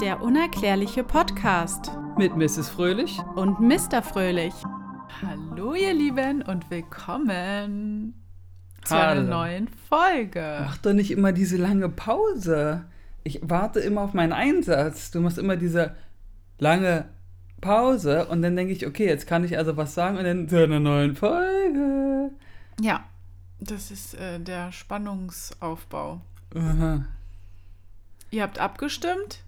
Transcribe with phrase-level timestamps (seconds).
[0.00, 2.68] Der unerklärliche Podcast Mit Mrs.
[2.68, 3.18] Fröhlich.
[3.34, 4.02] und Mr.
[4.02, 4.54] Fröhlich.
[5.22, 8.14] Hallo ihr Lieben und willkommen
[8.84, 9.20] zu Hallo.
[9.20, 10.60] einer neuen Folge.
[10.64, 12.84] Mach doch nicht immer diese lange Pause.
[13.24, 15.10] Ich warte immer auf meinen Einsatz.
[15.10, 15.96] Du machst immer diese
[16.58, 17.08] lange
[17.60, 20.62] Pause und dann denke ich, okay, jetzt kann ich also was sagen und dann zu
[20.62, 22.30] einer neuen Folge.
[22.80, 23.04] Ja,
[23.58, 26.20] das ist äh, der Spannungsaufbau.
[26.54, 27.04] Aha.
[28.30, 29.42] Ihr habt abgestimmt?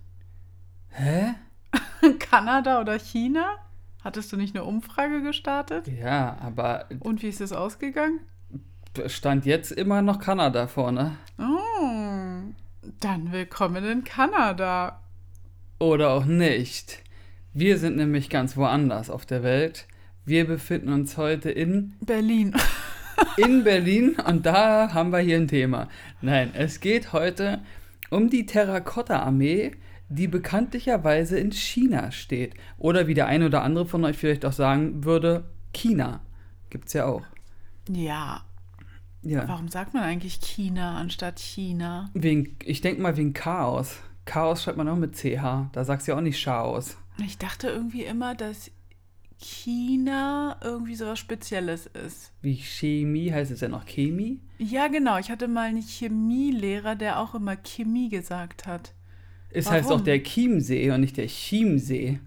[0.90, 1.34] Hä?
[2.18, 3.56] Kanada oder China?
[4.02, 5.86] Hattest du nicht eine Umfrage gestartet?
[5.86, 8.20] Ja, aber Und wie ist es ausgegangen?
[9.06, 11.16] stand jetzt immer noch Kanada vorne.
[11.38, 12.42] Oh,
[12.98, 15.00] dann willkommen in Kanada.
[15.78, 17.02] Oder auch nicht.
[17.52, 19.86] Wir sind nämlich ganz woanders auf der Welt.
[20.24, 22.54] Wir befinden uns heute in Berlin.
[23.36, 25.88] in Berlin und da haben wir hier ein Thema.
[26.20, 27.60] Nein, es geht heute
[28.10, 29.72] um die Terrakotta-Armee,
[30.10, 32.54] die bekanntlicherweise in China steht.
[32.78, 36.20] Oder wie der eine oder andere von euch vielleicht auch sagen würde, China.
[36.68, 37.22] Gibt's ja auch.
[37.88, 38.42] Ja,
[39.22, 39.46] Ja.
[39.48, 42.10] warum sagt man eigentlich China anstatt China?
[42.14, 43.96] Wegen, ich denke mal wegen Chaos.
[44.24, 45.70] Chaos schreibt man auch mit CH.
[45.72, 46.96] Da sagst du ja auch nicht Chaos.
[47.24, 48.70] Ich dachte irgendwie immer, dass
[49.38, 52.32] China irgendwie so was Spezielles ist.
[52.42, 54.40] Wie Chemie heißt es ja noch Chemie?
[54.58, 55.18] Ja, genau.
[55.18, 58.92] Ich hatte mal einen Chemielehrer, der auch immer Chemie gesagt hat.
[59.52, 60.04] Es heißt auch Warum?
[60.04, 62.20] der Chiemsee und nicht der Chiemsee.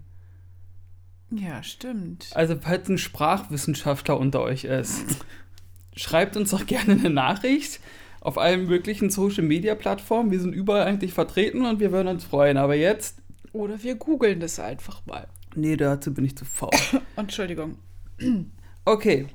[1.30, 2.28] Ja, stimmt.
[2.34, 5.24] Also, falls ein Sprachwissenschaftler unter euch ist,
[5.96, 7.80] schreibt uns doch gerne eine Nachricht
[8.20, 10.30] auf allen möglichen Social Media Plattformen.
[10.30, 12.56] Wir sind überall eigentlich vertreten und wir würden uns freuen.
[12.56, 13.18] Aber jetzt,
[13.52, 15.26] Oder wir googeln das einfach mal.
[15.54, 16.70] nee, dazu bin ich zu faul.
[17.16, 17.78] Entschuldigung.
[18.86, 19.28] Okay,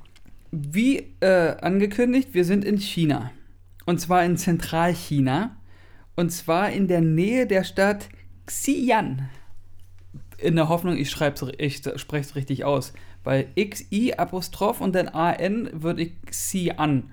[0.51, 3.31] wie äh, angekündigt, wir sind in China.
[3.87, 5.55] Und zwar in Zentralchina.
[6.19, 8.09] Und zwar in der Nähe der Stadt
[8.45, 9.19] Xi'an.
[10.37, 11.15] In der Hoffnung, ich,
[11.59, 12.91] ich spreche es richtig aus.
[13.23, 17.03] Weil XI Apostroph und dann AN würde ich Xi'an.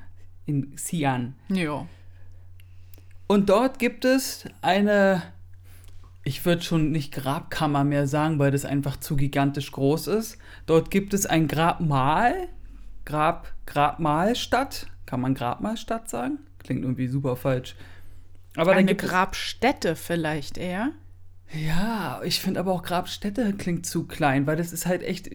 [0.45, 1.35] In Xi'an.
[1.51, 1.87] Ja.
[3.29, 5.23] Und dort gibt es eine,
[6.25, 10.37] ich würde schon nicht Grabkammer mehr sagen, weil das einfach zu gigantisch groß ist.
[10.67, 12.49] Dort gibt es ein Grabmal,
[13.05, 14.89] Grab, Grabmalstadt.
[15.07, 16.41] Kann man Grabmalstadt sagen?
[16.59, 17.77] Klingt irgendwie super falsch.
[18.57, 20.93] Aber Eine Grabstätte vielleicht eher.
[21.53, 25.31] ja, ich finde aber auch Grabstätte klingt zu klein, weil das ist halt echt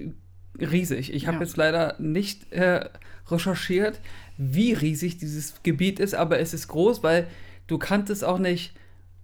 [0.59, 1.13] riesig.
[1.13, 1.43] Ich habe Ja.
[1.43, 2.89] jetzt leider nicht äh,
[3.29, 3.99] recherchiert,
[4.37, 7.27] wie riesig dieses Gebiet ist, aber es ist groß, weil
[7.67, 8.73] du kannst es auch nicht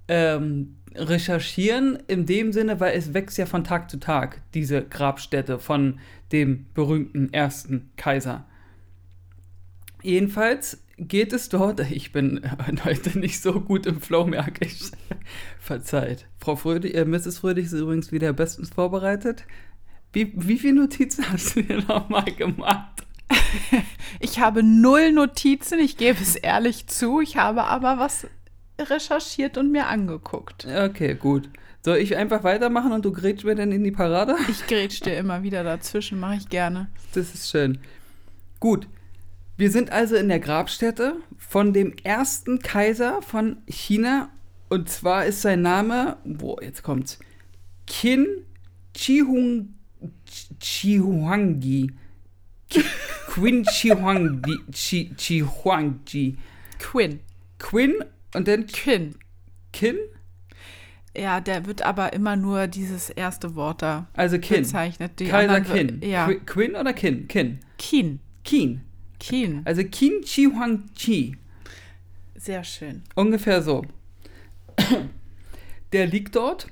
[0.07, 5.59] ähm, recherchieren in dem Sinne, weil es wächst ja von Tag zu Tag, diese Grabstätte
[5.59, 5.99] von
[6.31, 8.45] dem berühmten ersten Kaiser.
[10.01, 12.41] Jedenfalls geht es dort, ich bin
[12.83, 14.91] heute nicht so gut im Flow, merke ich.
[15.59, 16.25] Verzeiht.
[16.39, 17.39] Frau Fröhlich, äh, Mrs.
[17.39, 19.43] Fröhlich ist übrigens wieder bestens vorbereitet.
[20.13, 23.03] Wie, wie viele Notizen hast du dir nochmal gemacht?
[24.19, 27.21] Ich habe null Notizen, ich gebe es ehrlich zu.
[27.21, 28.25] Ich habe aber was
[28.79, 30.65] recherchiert und mir angeguckt.
[30.65, 31.49] Okay, gut.
[31.83, 34.35] Soll ich einfach weitermachen und du grätsch mir dann in die Parade?
[34.49, 36.89] Ich grätsch dir immer wieder dazwischen, mache ich gerne.
[37.13, 37.79] Das ist schön.
[38.59, 38.87] Gut.
[39.57, 44.29] Wir sind also in der Grabstätte von dem ersten Kaiser von China.
[44.69, 47.19] Und zwar ist sein Name, boah, jetzt kommt's,
[47.87, 48.27] Qin
[48.93, 49.73] Chihung
[50.59, 51.91] Chihuangji.
[53.33, 54.57] Qin Chihuangji.
[54.71, 56.37] Chi, Chihuangji.
[56.79, 57.19] Quinn.
[57.59, 57.95] Quinn
[58.35, 59.15] und dann Quinn.
[59.73, 59.95] Qin?
[61.15, 64.57] Ja, der wird aber immer nur dieses erste Wort da Also Qin.
[64.63, 65.19] bezeichnet.
[65.19, 67.27] Die Kaiser wird- Ja, Qui- Quinn oder Qin?
[67.27, 67.59] Qin.
[67.79, 68.19] Qin.
[68.43, 68.81] Qin.
[69.19, 69.61] Qin.
[69.65, 71.37] Also Qin Chihuangji.
[72.35, 73.03] Sehr schön.
[73.15, 73.83] Ungefähr so.
[75.93, 76.67] Der liegt dort.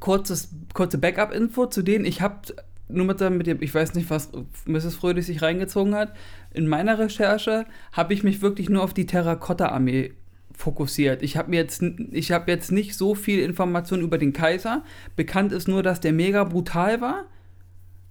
[0.00, 2.04] Kurzes, kurze Backup-Info zu denen.
[2.04, 2.54] Ich habe
[2.88, 4.30] nur mit, dem, ich weiß nicht, was
[4.66, 4.94] Mrs.
[4.94, 6.14] Fröhlich sich reingezogen hat.
[6.52, 10.12] In meiner Recherche habe ich mich wirklich nur auf die Terrakotta-Armee
[10.54, 11.22] fokussiert.
[11.22, 14.84] Ich habe jetzt, ich habe jetzt nicht so viel Information über den Kaiser.
[15.16, 17.26] Bekannt ist nur, dass der mega brutal war.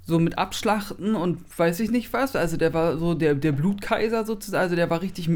[0.07, 2.35] So mit Abschlachten und weiß ich nicht was.
[2.35, 4.63] Also der war so der, der Blutkaiser sozusagen.
[4.63, 5.29] Also der war richtig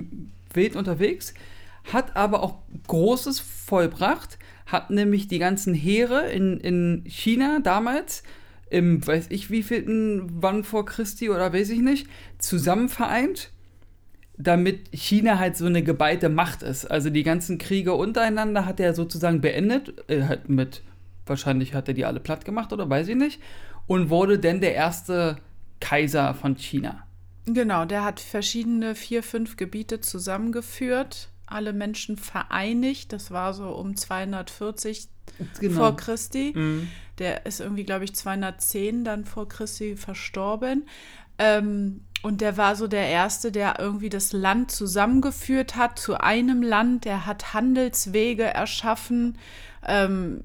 [0.53, 1.35] wild unterwegs
[1.91, 2.55] hat aber auch
[2.87, 8.23] Großes vollbracht, hat nämlich die ganzen Heere in, in China damals,
[8.69, 12.07] im weiß ich wievielten, wann vor Christi oder weiß ich nicht,
[12.37, 13.51] zusammen vereint,
[14.37, 16.85] damit China halt so eine geballte Macht ist.
[16.85, 20.81] Also die ganzen Kriege untereinander hat er sozusagen beendet, äh, halt mit,
[21.25, 23.41] wahrscheinlich hat er die alle platt gemacht oder weiß ich nicht,
[23.87, 25.37] und wurde dann der erste
[25.79, 27.05] Kaiser von China.
[27.45, 33.11] Genau, der hat verschiedene vier, fünf Gebiete zusammengeführt, alle Menschen vereinigt.
[33.11, 35.09] Das war so um 240
[35.59, 35.77] Genau.
[35.77, 36.53] vor Christi.
[36.55, 36.87] Mhm.
[37.17, 40.87] Der ist irgendwie, glaube ich, 210 dann vor Christi verstorben.
[41.37, 46.61] Ähm, und der war so der Erste, der irgendwie das Land zusammengeführt hat zu einem
[46.61, 47.05] Land.
[47.05, 49.37] Der hat Handelswege erschaffen,
[49.87, 50.41] ähm,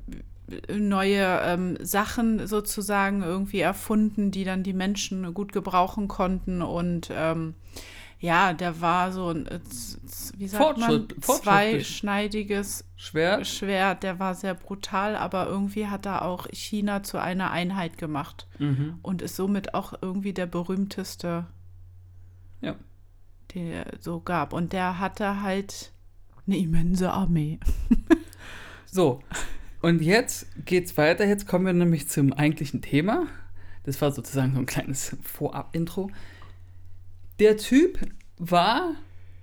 [0.78, 6.62] neue ähm, Sachen sozusagen irgendwie erfunden, die dann die Menschen gut gebrauchen konnten.
[6.62, 7.54] Und ähm,
[8.20, 9.60] ja, der war so ein, äh,
[10.37, 13.44] wie sagt man, zweischneidiges Schwer.
[13.44, 14.02] Schwert.
[14.02, 18.99] Der war sehr brutal, aber irgendwie hat er auch China zu einer Einheit gemacht Mhm.
[19.02, 21.46] und ist somit auch irgendwie der berühmteste,
[22.62, 22.76] Ja.
[23.54, 24.52] den er so gab.
[24.52, 25.92] Und der hatte halt
[26.46, 27.58] eine immense Armee.
[28.87, 29.20] So,
[29.86, 31.24] und jetzt geht's weiter.
[31.24, 33.28] Jetzt kommen wir nämlich zum eigentlichen Thema.
[33.84, 36.10] Das war sozusagen so ein kleines Vorab-Intro.
[37.38, 38.00] Der Typ
[38.36, 38.96] war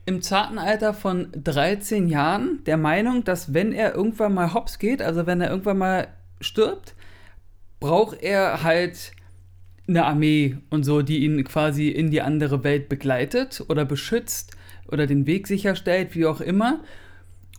[0.05, 5.01] im zarten Alter von 13 Jahren der Meinung, dass wenn er irgendwann mal hops geht,
[5.01, 6.07] also wenn er irgendwann mal
[6.41, 6.93] stirbt,
[7.79, 9.13] braucht er halt
[9.87, 14.57] eine Armee und so, die ihn quasi in die andere Welt begleitet oder beschützt
[14.91, 16.81] oder den Weg sicherstellt, wie auch immer.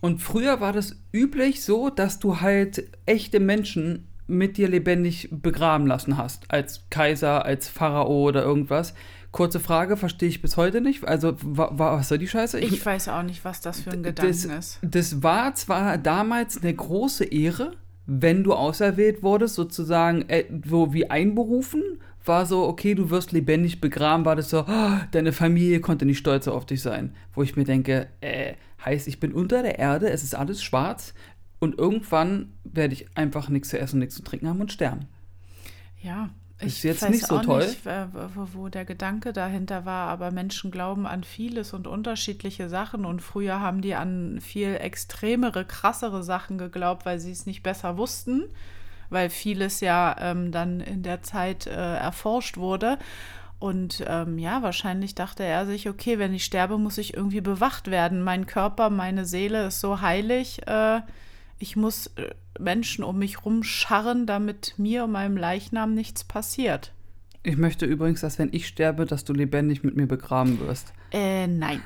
[0.05, 5.87] Und früher war das üblich so, dass du halt echte Menschen mit dir lebendig begraben
[5.87, 6.43] lassen hast.
[6.51, 8.93] Als Kaiser, als Pharao oder irgendwas.
[9.31, 11.07] Kurze Frage, verstehe ich bis heute nicht.
[11.07, 12.59] Also, wa, wa, was soll die Scheiße?
[12.59, 14.77] Ich weiß auch nicht, was das für ein das, Gedanken ist.
[14.83, 17.71] das war zwar damals eine große Ehre,
[18.05, 21.81] wenn du auserwählt wurdest, sozusagen äh, so wie einberufen,
[22.23, 26.19] war so, okay, du wirst lebendig begraben, war das so, oh, deine Familie konnte nicht
[26.19, 27.15] stolzer auf dich sein.
[27.33, 28.53] Wo ich mir denke, äh,
[28.85, 31.13] heißt, ich bin unter der Erde, es ist alles schwarz
[31.59, 35.07] und irgendwann werde ich einfach nichts zu essen, nichts zu trinken haben und sterben.
[36.01, 36.29] Ja.
[36.59, 37.65] Ist Ich jetzt weiß nicht so auch toll.
[37.65, 43.03] nicht, wo, wo der Gedanke dahinter war, aber Menschen glauben an vieles und unterschiedliche Sachen
[43.03, 47.97] und früher haben die an viel extremere, krassere Sachen geglaubt, weil sie es nicht besser
[47.97, 48.45] wussten,
[49.09, 52.99] weil vieles ja ähm, dann in der Zeit äh, erforscht wurde.
[53.65, 57.89] Und ähm, ja, wahrscheinlich dachte er sich, okay, wenn ich sterbe, muss ich irgendwie bewacht
[57.89, 58.21] werden.
[58.21, 60.67] Mein Körper, meine Seele ist so heilig.
[60.67, 61.01] Äh,
[61.57, 62.29] ich muss äh,
[62.59, 66.93] Menschen um mich rumscharren, damit mir und meinem Leichnam nichts passiert.
[67.41, 70.93] Ich möchte übrigens, dass wenn ich sterbe, dass du lebendig mit mir begraben wirst.
[71.11, 71.81] Äh, nein.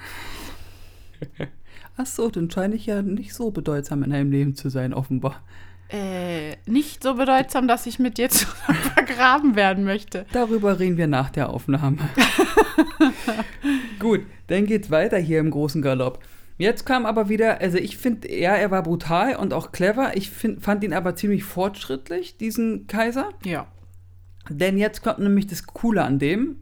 [1.96, 5.44] Ach so, dann scheine ich ja nicht so bedeutsam in deinem Leben zu sein, offenbar.
[5.92, 8.30] Äh, nicht so bedeutsam, dass ich mit dir
[8.94, 10.26] vergraben werden möchte.
[10.32, 11.98] Darüber reden wir nach der Aufnahme.
[14.00, 16.20] Gut, dann geht's weiter hier im großen Galopp.
[16.60, 20.16] Jetzt kam aber wieder, also ich finde, ja, er war brutal und auch clever.
[20.16, 23.30] Ich find, fand ihn aber ziemlich fortschrittlich, diesen Kaiser.
[23.44, 23.68] Ja.
[24.50, 26.58] Denn jetzt kommt nämlich das Coole an dem,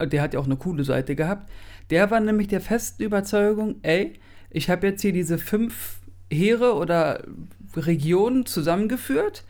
[0.00, 1.48] der hat ja auch eine coole Seite gehabt.
[1.90, 4.14] Der war nämlich der festen Überzeugung, ey,
[4.50, 6.00] ich habe jetzt hier diese fünf
[6.30, 7.22] Heere oder
[7.76, 9.44] Regionen zusammengeführt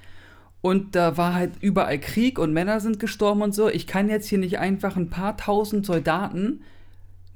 [0.60, 3.68] und da war halt überall Krieg und Männer sind gestorben und so.
[3.68, 6.62] Ich kann jetzt hier nicht einfach ein paar tausend Soldaten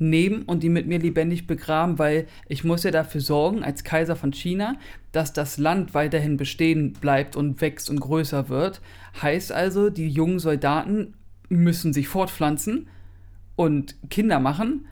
[0.01, 4.17] nehmen und die mit mir lebendig begraben, weil ich muss ja dafür sorgen, als Kaiser
[4.17, 4.77] von China,
[5.13, 8.81] dass das Land weiterhin bestehen bleibt und wächst und größer wird.
[9.21, 11.15] Heißt also, die jungen Soldaten
[11.51, 12.89] müssen sich fortpflanzen
[13.57, 14.87] und Kinder machen,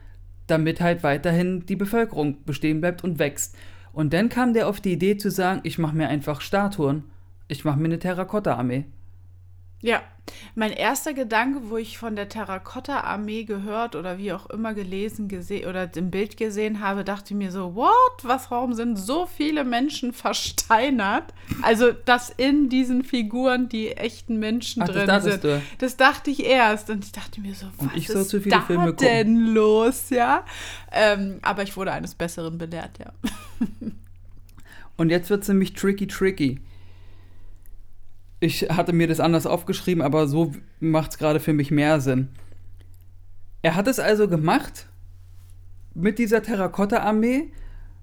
[0.45, 3.55] damit halt weiterhin die Bevölkerung bestehen bleibt und wächst.
[3.93, 7.03] Und dann kam der auf die Idee zu sagen, ich mache mir einfach Statuen.
[7.47, 8.85] Ich mache mir eine Terrakotta-Armee.
[9.81, 10.01] Ja.
[10.53, 15.67] Mein erster Gedanke, wo ich von der Terrakotta-Armee gehört oder wie auch immer gelesen gesehen
[15.67, 17.89] oder im Bild gesehen habe, dachte ich mir so, what?
[18.21, 21.33] Was, warum sind so viele Menschen versteinert?
[21.63, 25.43] Also, dass in diesen Figuren die echten Menschen Ach, das drin dachtest sind.
[25.45, 25.61] du?
[25.79, 28.61] Das dachte ich erst und ich dachte mir so, was ich ist zu viele da
[28.61, 29.07] Filme gucken.
[29.07, 30.45] denn los, ja?
[30.91, 33.11] Ähm, aber ich wurde eines Besseren belehrt, ja.
[34.97, 36.59] Und jetzt wird es nämlich tricky, tricky.
[38.39, 42.29] Ich hatte mir das anders aufgeschrieben, aber so macht es gerade für mich mehr Sinn.
[43.61, 44.87] Er hat es also gemacht
[45.93, 47.51] mit dieser Terrakotta-Armee.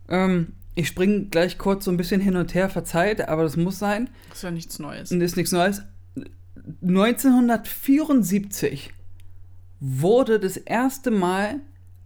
[0.09, 3.78] Ähm, ich springe gleich kurz so ein bisschen hin und her, verzeiht, aber das muss
[3.78, 4.11] sein.
[4.28, 5.11] Das ist ja nichts Neues.
[5.11, 5.83] Und ist nichts Neues.
[6.83, 8.93] 1974
[9.81, 11.61] wurde das erste Mal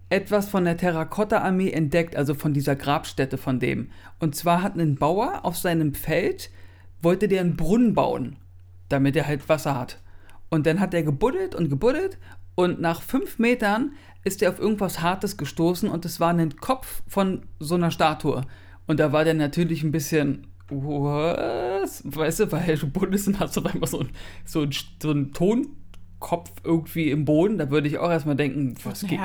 [0.09, 3.91] etwas von der Terrakotta-Armee entdeckt, also von dieser Grabstätte von dem.
[4.19, 6.51] Und zwar hat ein Bauer auf seinem Feld,
[7.03, 8.37] wollte der einen Brunnen bauen,
[8.89, 10.01] damit er halt Wasser hat.
[10.49, 12.19] Und dann hat er gebuddelt und gebuddelt
[12.55, 13.93] und nach fünf Metern
[14.25, 18.43] ist er auf irgendwas Hartes gestoßen und es war ein Kopf von so einer Statue.
[18.87, 22.03] Und da war der natürlich ein bisschen, was?
[22.05, 24.11] Weißt du, weil du buddelst und hast auf einmal so, ein,
[24.45, 27.57] so, ein, so einen Tonkopf irgendwie im Boden.
[27.57, 29.19] Da würde ich auch erstmal denken, was Ein geht,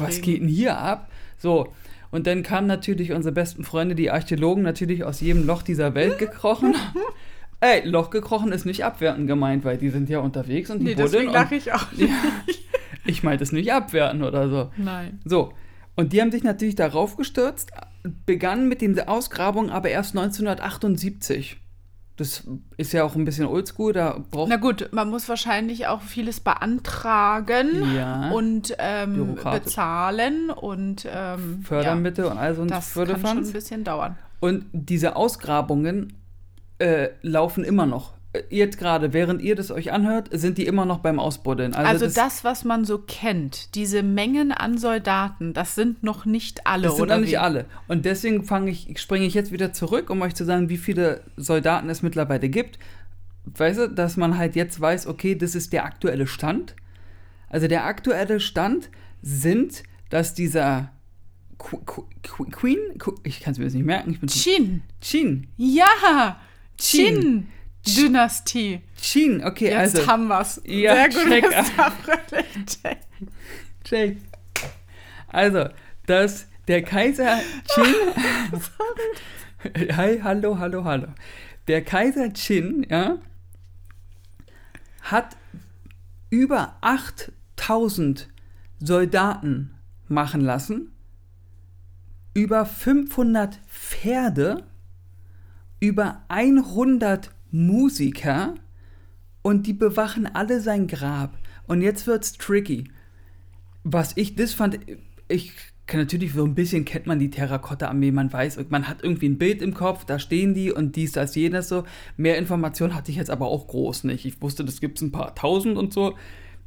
[0.00, 1.10] was geht denn hier ab?
[1.38, 1.72] So,
[2.10, 6.18] Und dann kamen natürlich unsere besten Freunde, die Archäologen, natürlich aus jedem Loch dieser Welt
[6.18, 6.74] gekrochen.
[7.60, 10.94] Ey, Loch gekrochen ist nicht abwertend gemeint, weil die sind ja unterwegs und die Nee,
[10.94, 11.10] buddeln.
[11.12, 12.12] deswegen lache ich auch nicht.
[13.04, 14.70] Ich meinte es nicht abwerten oder so.
[14.76, 15.18] Nein.
[15.24, 15.54] So,
[15.96, 17.70] und die haben sich natürlich darauf gestürzt,
[18.26, 21.56] begannen mit den Ausgrabungen aber erst 1978.
[22.18, 22.42] Das
[22.76, 26.40] ist ja auch ein bisschen oldschool, da braucht Na gut, man muss wahrscheinlich auch vieles
[26.40, 28.30] beantragen Ja.
[28.32, 33.52] und ähm, bezahlen und ähm, Fördermittel und all so Ja, ein das kann schon ein
[33.52, 34.16] bisschen dauern.
[34.40, 36.12] Und diese Ausgrabungen
[36.78, 38.14] äh, laufen immer noch.
[38.50, 41.74] Jetzt gerade, während ihr das euch anhört, sind die immer noch beim Ausbuddeln.
[41.74, 46.84] Also, das, was man so kennt, diese Mengen an Soldaten, das sind noch nicht alle,
[46.84, 47.36] Das sind oder noch nicht wie?
[47.38, 47.66] alle.
[47.86, 51.22] Und deswegen fange ich, springe ich jetzt wieder zurück, um euch zu sagen, wie viele
[51.36, 52.78] Soldaten es mittlerweile gibt.
[53.44, 56.74] Weißt du, dass man halt jetzt weiß, okay, das ist der aktuelle Stand.
[57.48, 58.90] Also der aktuelle Stand
[59.22, 60.90] sind, dass dieser
[61.56, 64.82] Qu Qu Qu Queen, Qu ich kann es mir jetzt nicht merken, ich bin Qin.
[65.00, 66.38] Qin, Ja,
[66.78, 67.48] Qin.
[67.94, 68.82] Qin-Dynastie.
[69.00, 70.60] Qin, okay, Jetzt also haben wir's.
[70.64, 71.44] Ja, Sehr gut, check.
[72.66, 72.98] Check.
[73.84, 74.16] Check.
[75.28, 75.68] Also,
[76.06, 77.40] dass der Kaiser
[77.74, 77.94] Qin.
[79.96, 81.08] Hi, hallo, hallo, hallo.
[81.66, 83.18] Der Kaiser Qin, ja,
[85.02, 85.36] hat
[86.30, 88.28] über 8000
[88.80, 89.74] Soldaten
[90.06, 90.92] machen lassen,
[92.34, 94.64] über 500 Pferde,
[95.80, 98.54] über 100 Musiker
[99.42, 101.38] und die bewachen alle sein Grab.
[101.66, 102.90] Und jetzt wird's tricky
[103.84, 104.78] was ich das fand,
[105.28, 105.52] ich
[105.86, 109.38] kann natürlich so ein bisschen kennt man die Terrakotta-Armee, man weiß, man hat irgendwie ein
[109.38, 111.84] Bild im Kopf, da stehen die und dies, das, jenes so.
[112.16, 114.26] Mehr Informationen hatte ich jetzt aber auch groß nicht.
[114.26, 116.14] Ich wusste, das gibt es ein paar tausend und so.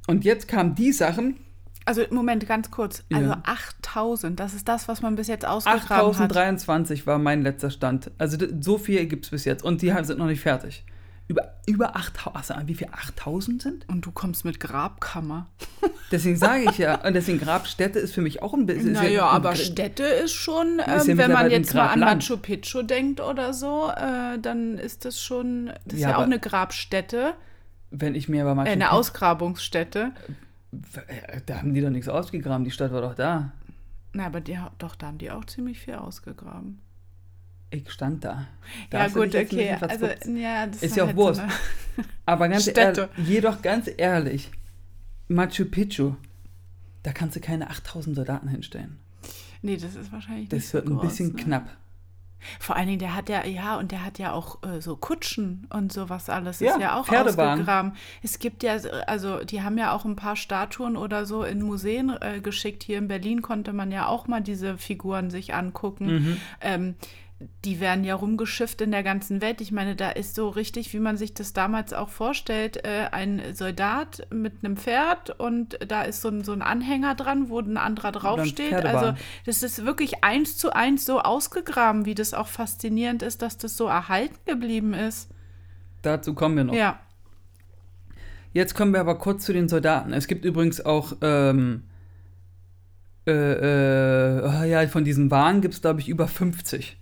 [0.07, 1.35] Und jetzt kamen die Sachen,
[1.85, 3.03] Also, Moment, ganz kurz.
[3.09, 3.17] Ja.
[3.17, 6.31] Also 8000, das ist das, was man bis jetzt ausgegraben hat.
[6.31, 8.11] 8023 war mein letzter Stand.
[8.17, 10.83] Also so viel gibt es bis jetzt und die sind noch nicht fertig.
[11.27, 13.87] Über, über 8000, also wie viel 8000 sind?
[13.87, 15.47] Und du kommst mit Grabkammer.
[16.11, 18.91] Deswegen sage ich ja, und deswegen Grabstätte ist für mich auch ein bisschen.
[18.91, 22.01] Naja, ja aber Städte ist schon, Ist ja ähm, wenn man jetzt mal an.
[22.01, 26.23] Machu Picchu denkt oder so, äh, dann ist das schon, das ist Ja, ja, auch
[26.23, 27.33] eine Grabstätte,
[27.91, 30.11] Wenn ich mir aber mal äh, eine Ausgrabungsstätte.
[31.45, 33.51] Da haben die doch nichts ausgegraben, die Stadt war doch da.
[34.13, 36.79] Na, aber die, doch, da haben die auch ziemlich viel ausgegraben.
[37.69, 38.47] Ich stand da.
[38.89, 39.77] Da ja, gut, ein okay.
[39.79, 41.41] Also, ja, das Ist ja auch halt Wurst.
[41.41, 44.51] So Aber ganz ehrlich, jedoch ganz ehrlich,
[45.29, 46.15] Machu Picchu,
[47.03, 48.97] da kannst du keine 8000 Soldaten hinstellen.
[49.61, 51.41] nee, das ist wahrscheinlich nicht Das so wird ein groß, bisschen ne?
[51.43, 51.69] knapp.
[52.59, 55.67] Vor allen Dingen, der hat ja, ja, und der hat ja auch äh, so Kutschen
[55.69, 56.59] und sowas alles.
[56.59, 57.61] Ja, ist ja auch Pferdewagen.
[57.61, 57.93] ausgegraben.
[58.21, 62.15] Es gibt ja, also die haben ja auch ein paar Statuen oder so in Museen
[62.21, 62.83] äh, geschickt.
[62.83, 66.05] Hier in Berlin konnte man ja auch mal diese Figuren sich angucken.
[66.05, 66.37] Mhm.
[66.61, 66.95] Ähm,
[67.65, 69.61] die werden ja rumgeschifft in der ganzen Welt.
[69.61, 73.41] Ich meine, da ist so richtig, wie man sich das damals auch vorstellt, äh, ein
[73.53, 77.77] Soldat mit einem Pferd und da ist so ein, so ein Anhänger dran, wo ein
[77.77, 78.73] anderer draufsteht.
[78.73, 79.13] Also
[79.45, 83.77] das ist wirklich eins zu eins so ausgegraben, wie das auch faszinierend ist, dass das
[83.77, 85.29] so erhalten geblieben ist.
[86.01, 86.73] Dazu kommen wir noch.
[86.73, 86.99] Ja.
[88.53, 90.13] Jetzt kommen wir aber kurz zu den Soldaten.
[90.13, 91.83] Es gibt übrigens auch, ähm,
[93.25, 97.00] äh, äh, oh ja, von diesen Wagen gibt es, glaube ich, über 50.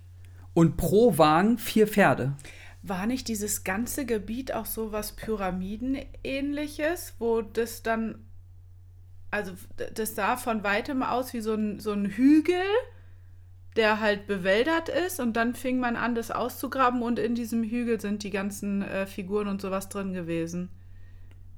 [0.54, 2.34] Und pro Wagen vier Pferde.
[2.82, 8.24] War nicht dieses ganze Gebiet auch so was Pyramiden-ähnliches, wo das dann,
[9.30, 9.52] also
[9.94, 12.62] das sah von weitem aus wie so ein, so ein Hügel,
[13.76, 18.00] der halt bewäldert ist und dann fing man an, das auszugraben und in diesem Hügel
[18.00, 20.70] sind die ganzen äh, Figuren und sowas drin gewesen.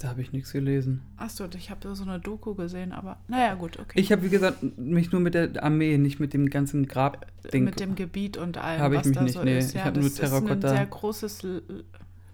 [0.02, 1.00] Da habe ich nichts gelesen.
[1.16, 4.00] Achso, ich habe so eine Doku gesehen, aber naja, gut, okay.
[4.00, 7.62] Ich habe, wie gesagt, mich nur mit der Armee, nicht mit dem ganzen Grabding.
[7.62, 9.58] Mit dem Gebiet und allem, Habe ich was mich da nicht, so nee.
[9.58, 9.68] ist.
[9.68, 10.68] Ich Ja, hab nur das ist ein Terrakotta.
[10.70, 11.46] sehr großes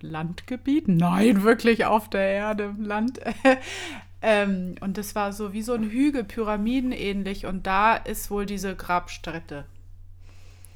[0.00, 0.88] Landgebiet.
[0.88, 3.20] Nein, wirklich auf der Erde im Land.
[4.22, 7.44] ähm, und das war so wie so ein Hügel, pyramidenähnlich.
[7.44, 9.66] Und da ist wohl diese Grabstätte,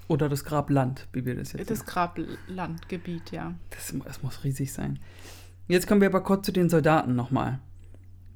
[0.08, 3.54] Oder das Grabland, wie wir das jetzt das Grablandgebiet, ja.
[3.70, 4.99] Das, das muss riesig sein.
[5.73, 7.59] Jetzt kommen wir aber kurz zu den Soldaten nochmal.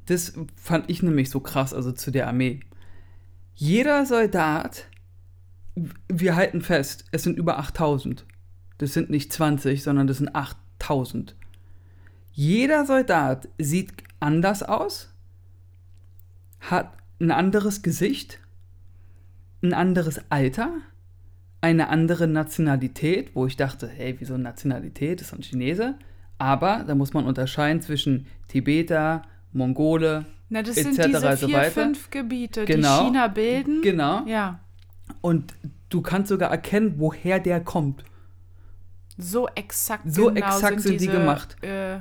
[0.07, 2.61] Das fand ich nämlich so krass, also zu der Armee.
[3.55, 4.87] Jeder Soldat,
[6.09, 8.25] wir halten fest, es sind über 8000.
[8.78, 11.37] Das sind nicht 20, sondern das sind 8000.
[12.33, 15.12] Jeder Soldat sieht anders aus,
[16.61, 16.90] hat
[17.21, 18.40] ein anderes Gesicht,
[19.62, 20.73] ein anderes Alter,
[21.61, 25.21] eine andere Nationalität, wo ich dachte, hey, wieso Nationalität?
[25.21, 25.97] Das ist ein Chinese.
[26.38, 30.90] Aber da muss man unterscheiden zwischen Tibeter, Mongole, Na, das etc.
[30.95, 31.71] sind diese so vier, weiter.
[31.71, 33.00] fünf Gebiete, Genau.
[33.00, 33.83] die China bilden.
[33.83, 34.25] Genau.
[34.26, 34.61] Ja.
[35.21, 35.55] und
[35.88, 38.05] du kannst sogar erkennen, woher der kommt.
[39.16, 41.57] So exakt, So genau exakt sind die diese, gemacht.
[41.62, 41.99] Äh,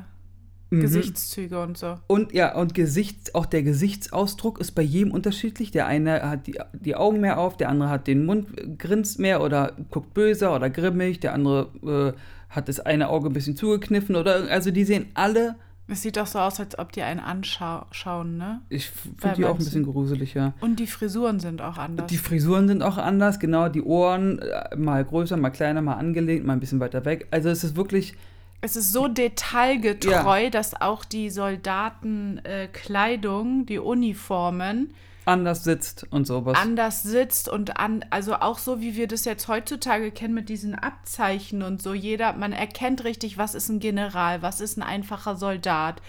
[0.71, 0.81] Mhm.
[0.81, 1.99] Gesichtszüge und so.
[2.07, 5.69] Und ja, und Gesicht, auch der Gesichtsausdruck ist bei jedem unterschiedlich.
[5.69, 8.47] Der eine hat die, die Augen mehr auf, der andere hat den Mund,
[8.79, 12.19] grinst mehr oder guckt böser oder grimmig, der andere äh,
[12.55, 15.53] hat das eine Auge ein bisschen zugekniffen oder also die sehen alle,
[15.87, 18.61] Es sieht doch so aus, als ob die einen anschauen, ne?
[18.69, 20.53] ich finde die auch ein bisschen gruselig, ja.
[20.61, 22.07] Und die Frisuren sind auch anders.
[22.07, 26.43] Die Frisuren sind auch anders, genau, die Ohren äh, mal größer, mal kleiner, mal angelehnt,
[26.45, 27.27] mal ein bisschen weiter weg.
[27.29, 28.15] Also es ist wirklich,
[28.61, 34.95] es ist so detailgetreu, dass auch die Soldatenkleidung, äh, die Uniformen
[35.25, 36.57] anders sitzt und sowas.
[36.57, 40.75] anders sitzt und an, also auch so, wie wir das jetzt heutzutage kennen mit diesen
[40.75, 41.93] Abzeichen und so.
[41.93, 46.01] Jeder, man erkennt richtig, was ist ein General, was ist ein einfacher Soldat.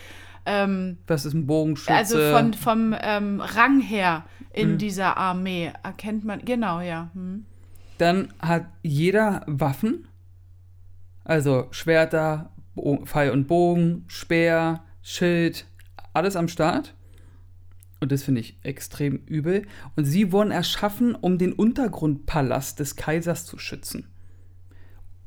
[0.45, 1.95] Ähm, das ist ein Bogenschütze.
[1.95, 7.11] also von, vom ähm, Rang her in dieser Armee erkennt man, genau, ja.
[7.15, 7.45] Hm.
[7.99, 10.09] Dann hat jeder Waffen,
[11.25, 15.67] also Schwerter, Bo Pfeil und Bogen, Speer, Schild,
[16.13, 16.95] alles am Start.
[18.07, 19.67] Und das finde ich extrem übel.
[19.97, 24.07] Und sie wurden erschaffen, um den Untergrundpalast des Kaisers zu schützen.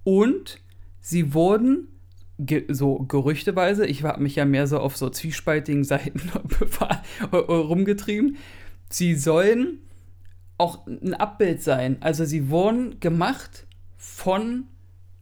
[0.06, 0.62] Und
[1.02, 1.90] sie wurden,
[2.38, 6.22] ge so gerüchteweise, ich habe mich ja mehr so auf so zwiespaltigen Seiten
[7.34, 8.38] rumgetrieben,
[8.90, 9.80] sie sollen
[10.58, 11.98] auch ein Abbild sein.
[12.00, 13.68] Also sie wurden gemacht
[13.98, 14.68] von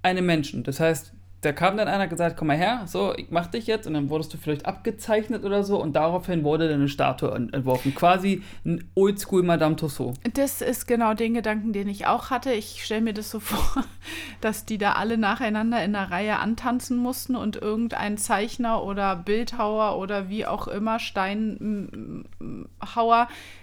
[0.04, 0.62] einem Menschen.
[0.62, 1.16] Das heißt,
[1.48, 3.94] da kam dann einer und gesagt, komm mal her, so, ich mach dich jetzt und
[3.94, 7.96] dann wurdest du vielleicht abgezeichnet oder so und daraufhin wurde dann eine Statue ent- entworfen.
[7.96, 10.20] Quasi ein Oldschool Madame Tussauds.
[10.34, 12.52] Das ist genau den Gedanken, den ich auch hatte.
[12.52, 13.86] Ich stelle mir das so vor,
[14.42, 19.98] dass die da alle nacheinander in der Reihe antanzen mussten und irgendein Zeichner oder Bildhauer
[19.98, 22.26] oder wie auch immer Steinhauer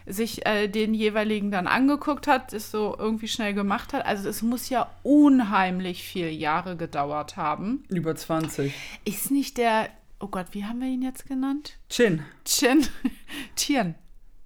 [0.07, 4.05] sich äh, den jeweiligen dann angeguckt hat, es so irgendwie schnell gemacht hat.
[4.07, 7.74] Also es muss ja unheimlich viele Jahre gedauert haben.
[7.89, 8.73] Über 20.
[9.05, 9.89] Ist nicht der,
[10.21, 11.79] oh Gott, wie haben wir ihn jetzt genannt?
[11.89, 12.23] Chin.
[12.45, 12.87] Chen,
[13.57, 13.95] Tian.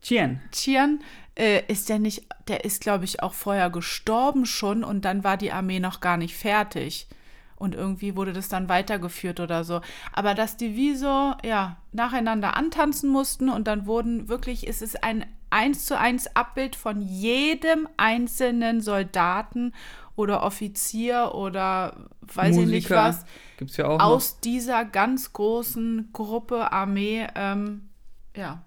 [0.01, 0.41] Chien.
[0.53, 1.01] Tian,
[1.35, 5.37] äh, ist der nicht, der ist, glaube ich, auch vorher gestorben schon und dann war
[5.37, 7.09] die Armee noch gar nicht fertig.
[7.57, 9.81] Und irgendwie wurde das dann weitergeführt oder so.
[10.13, 15.03] Aber dass die wie so, ja, nacheinander antanzen mussten und dann wurden wirklich, es ist
[15.03, 19.73] ein eins zu eins Abbild von jedem einzelnen Soldaten
[20.15, 22.97] oder Offizier oder weiß ich nicht Musiker.
[22.97, 23.25] was
[23.57, 24.05] Gibt's ja auch noch.
[24.05, 27.89] aus dieser ganz großen Gruppe Armee, ähm,
[28.37, 28.63] ja,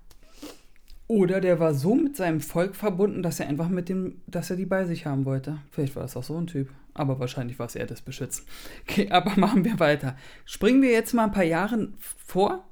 [1.08, 4.56] Oder der war so mit seinem Volk verbunden, dass er einfach mit dem, dass er
[4.56, 5.58] die bei sich haben wollte.
[5.72, 6.70] Vielleicht war das auch so ein Typ.
[6.94, 8.46] Aber wahrscheinlich war es eher das Beschützen.
[8.90, 10.18] Okay, aber machen wir weiter.
[10.46, 11.90] Springen wir jetzt mal ein paar Jahre
[12.26, 12.66] vor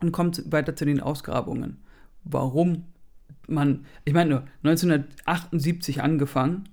[0.00, 1.78] und kommen weiter zu den Ausgrabungen.
[2.24, 2.84] Warum
[3.48, 6.68] man, ich meine, nur 1978 angefangen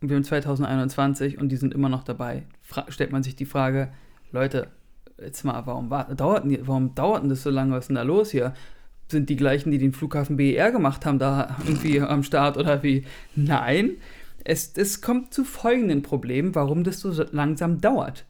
[0.00, 2.44] wir haben 2021 und die sind immer noch dabei.
[2.62, 3.90] Fra stellt man sich die Frage,
[4.32, 4.68] Leute,
[5.20, 7.72] jetzt mal, warum, wa- dauert, denn- warum dauert denn das so lange?
[7.72, 8.54] Was ist denn da los hier?
[9.10, 13.04] Sind die gleichen, die den Flughafen BER gemacht haben, da irgendwie am Start oder wie?
[13.34, 13.92] Nein,
[14.44, 18.26] es, es kommt zu folgenden Problemen, warum das so langsam dauert.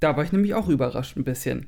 [0.00, 1.66] Da war ich nämlich auch überrascht ein bisschen.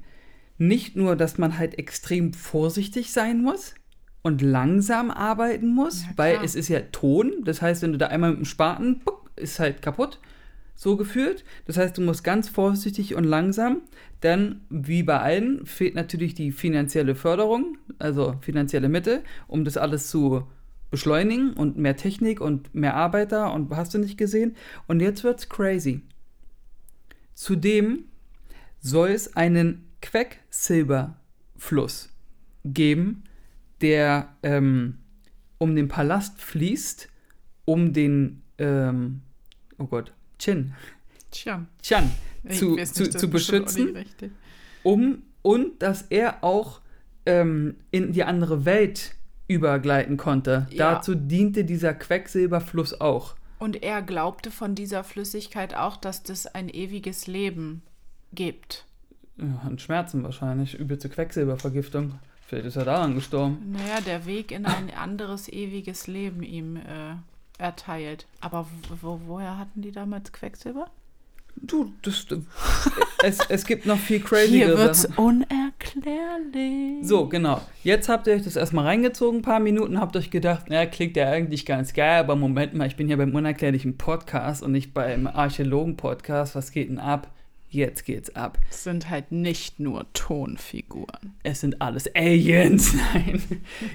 [0.58, 3.74] Nicht nur, dass man halt extrem vorsichtig sein muss
[4.22, 7.32] und langsam arbeiten muss, Ja, weil es ist ja Ton.
[7.44, 10.20] Das heißt, wenn du da einmal mit dem Spaten, puck, ist halt kaputt.
[10.74, 11.44] So gefühlt.
[11.66, 13.82] Das heißt, du musst ganz vorsichtig und langsam.
[14.22, 20.08] Denn wie bei allen fehlt natürlich die finanzielle Förderung, also finanzielle Mittel, um das alles
[20.08, 20.46] zu
[20.90, 24.56] beschleunigen und mehr Technik und mehr Arbeiter und hast du nicht gesehen.
[24.86, 26.00] Und jetzt wird's crazy.
[27.34, 28.04] Zudem
[28.80, 32.10] soll es einen Quecksilberfluss
[32.64, 33.24] geben,
[33.80, 34.98] der ähm,
[35.58, 37.08] um den Palast fließt,
[37.64, 39.22] um den, ähm,
[39.80, 40.72] oh Gott, Chin.
[41.32, 41.66] Chan
[42.44, 44.04] Ich zu, zu, zu beschützen,
[44.82, 46.80] um und dass er auch
[47.26, 49.14] ähm, in die andere Welt
[49.48, 50.66] übergleiten konnte.
[50.70, 50.94] Ja.
[50.94, 53.34] Dazu diente dieser Quecksilberfluss auch.
[53.58, 57.82] Und er glaubte von dieser Flüssigkeit auch, dass das ein ewiges Leben
[58.32, 58.86] gibt.
[59.36, 62.18] Ja, an Schmerzen wahrscheinlich, übelste Quecksilbervergiftung.
[62.46, 63.72] Vielleicht ist er daran gestorben.
[63.72, 67.14] Naja, der Weg in ein anderes ewiges Leben ihm äh,
[67.60, 68.26] erteilt.
[68.40, 68.66] Aber
[69.00, 70.90] wo, woher hatten die damals Quecksilber?
[71.56, 72.26] Du, das,
[73.22, 75.16] es, es gibt noch viel Hier crazyere wird's Sachen.
[75.16, 77.06] unerklärlich.
[77.06, 77.60] So, genau.
[77.82, 81.16] Jetzt habt ihr euch das erstmal reingezogen, ein paar Minuten, habt euch gedacht, na, klingt
[81.16, 84.94] ja eigentlich ganz geil, aber Moment mal, ich bin hier beim unerklärlichen Podcast und nicht
[84.94, 86.54] beim Archäologen-Podcast.
[86.54, 87.30] Was geht denn ab?
[87.68, 88.58] Jetzt geht's ab.
[88.70, 91.34] Es sind halt nicht nur Tonfiguren.
[91.42, 92.94] Es sind alles Aliens.
[93.14, 93.42] Nein.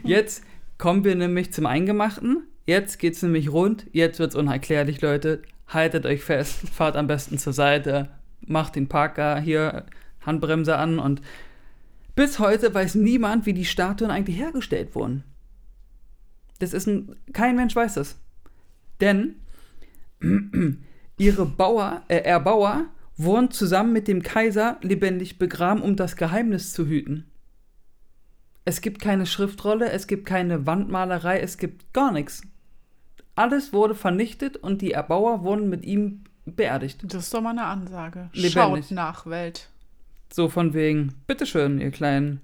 [0.04, 0.44] Jetzt
[0.78, 2.44] kommen wir nämlich zum Eingemachten.
[2.66, 3.86] Jetzt geht's nämlich rund.
[3.92, 5.42] Jetzt wird's unerklärlich, Leute.
[5.68, 6.70] Haltet euch fest.
[6.70, 8.10] Fahrt am besten zur Seite.
[8.42, 9.86] Macht den Parker hier
[10.22, 11.22] Handbremse an und
[12.16, 15.24] bis heute weiß niemand, wie die Statuen eigentlich hergestellt wurden.
[16.60, 18.18] Das ist ein, kein Mensch weiß das.
[19.02, 19.36] Denn
[21.18, 22.86] ihre Bauer, äh, Erbauer
[23.18, 27.26] wurden zusammen mit dem Kaiser lebendig begraben, um das Geheimnis zu hüten.
[28.64, 32.42] Es gibt keine Schriftrolle, es gibt keine Wandmalerei, es gibt gar nichts.
[33.36, 37.02] Alles wurde vernichtet und die Erbauer wurden mit ihm beerdigt.
[37.04, 38.30] Das ist doch mal eine Ansage.
[38.34, 38.54] Lebendig.
[38.54, 39.70] Schaut nach Welt.
[40.32, 42.42] So von wegen, bitteschön, ihr kleinen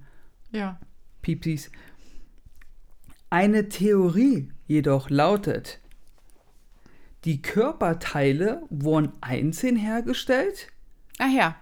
[0.52, 0.80] Ja.
[1.22, 1.72] Piepsis.
[3.30, 5.80] Eine Theorie jedoch lautet,
[7.24, 10.68] die Körperteile wurden einzeln hergestellt,
[11.20, 11.56] Ach ja.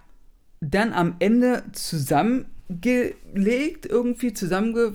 [0.60, 4.94] dann am Ende zusammengelegt, irgendwie zusammenge...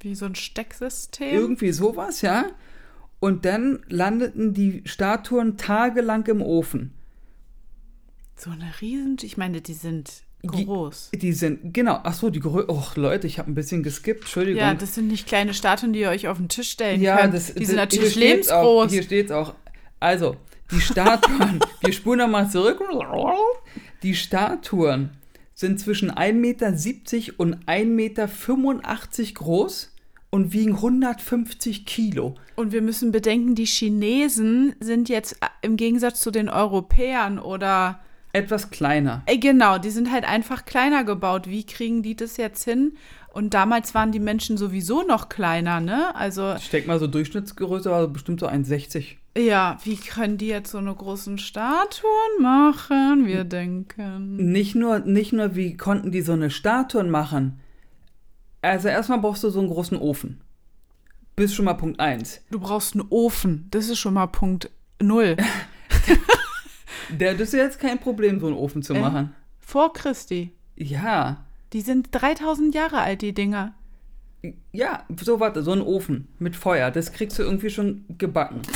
[0.00, 1.34] Wie so ein Stecksystem.
[1.34, 2.46] irgendwie sowas, ja.
[3.22, 6.90] Und dann landeten die Statuen tagelang im Ofen.
[8.36, 9.16] so eine riesen.
[9.22, 10.10] Ich meine, die sind
[10.42, 11.10] Die- groß.
[11.14, 14.58] Die sind, genau, ach so, die Größe, och Leute, ich habe ein bisschen geskippt, Entschuldigung.
[14.60, 17.34] Ja, das sind nicht kleine Statuen, die ihr euch auf den Tisch stellen Ja, könnt.
[17.34, 18.92] das, die das, sind natürlich hier steht's Auch, lebensgroß.
[18.92, 19.54] hier steht es auch.
[20.00, 20.36] Also,
[20.72, 22.80] die Statuen, wir spulen nochmal zurück.
[24.02, 25.10] Die Statuen
[25.54, 28.28] sind zwischen 1,70 Meter und 1,85 Meter
[29.34, 29.91] groß
[30.34, 32.34] und wiegen 150 Kilo.
[32.56, 38.00] Und wir müssen bedenken, die Chinesen sind jetzt äh, im Gegensatz zu den Europäern oder
[38.34, 39.22] Etwas kleiner.
[39.26, 41.48] Ey, genau, die sind halt einfach kleiner gebaut.
[41.48, 42.94] Wie kriegen die das jetzt hin?
[43.34, 46.14] Und damals waren die Menschen sowieso noch kleiner, ne?
[46.16, 49.16] Also, Ich denke mal, so Durchschnittsgröße war bestimmt so 1,60.
[49.36, 53.26] ja, wie können die jetzt so eine großen Statuen machen?
[53.26, 54.36] Wir denken.
[54.36, 57.60] Nicht nur, nicht nur, wie konnten die so eine Statuen machen.
[58.62, 60.40] Also erstmal brauchst du so einen großen Ofen.
[61.36, 62.42] Bis schon mal Punkt 1.
[62.50, 63.66] Du brauchst einen Ofen.
[63.70, 64.70] Das ist schon mal Punkt
[65.00, 65.36] Null.
[67.10, 69.00] Der, das ist jetzt kein Problem, so einen Ofen zu Äh?
[69.00, 69.34] machen.
[69.60, 70.52] Vor Christi.
[70.76, 71.44] Ja.
[71.72, 73.74] Die sind 3000 Jahre alt, die Dinger.
[74.72, 78.62] Ja, so warte, so ein Ofen mit Feuer, das kriegst du irgendwie schon gebacken.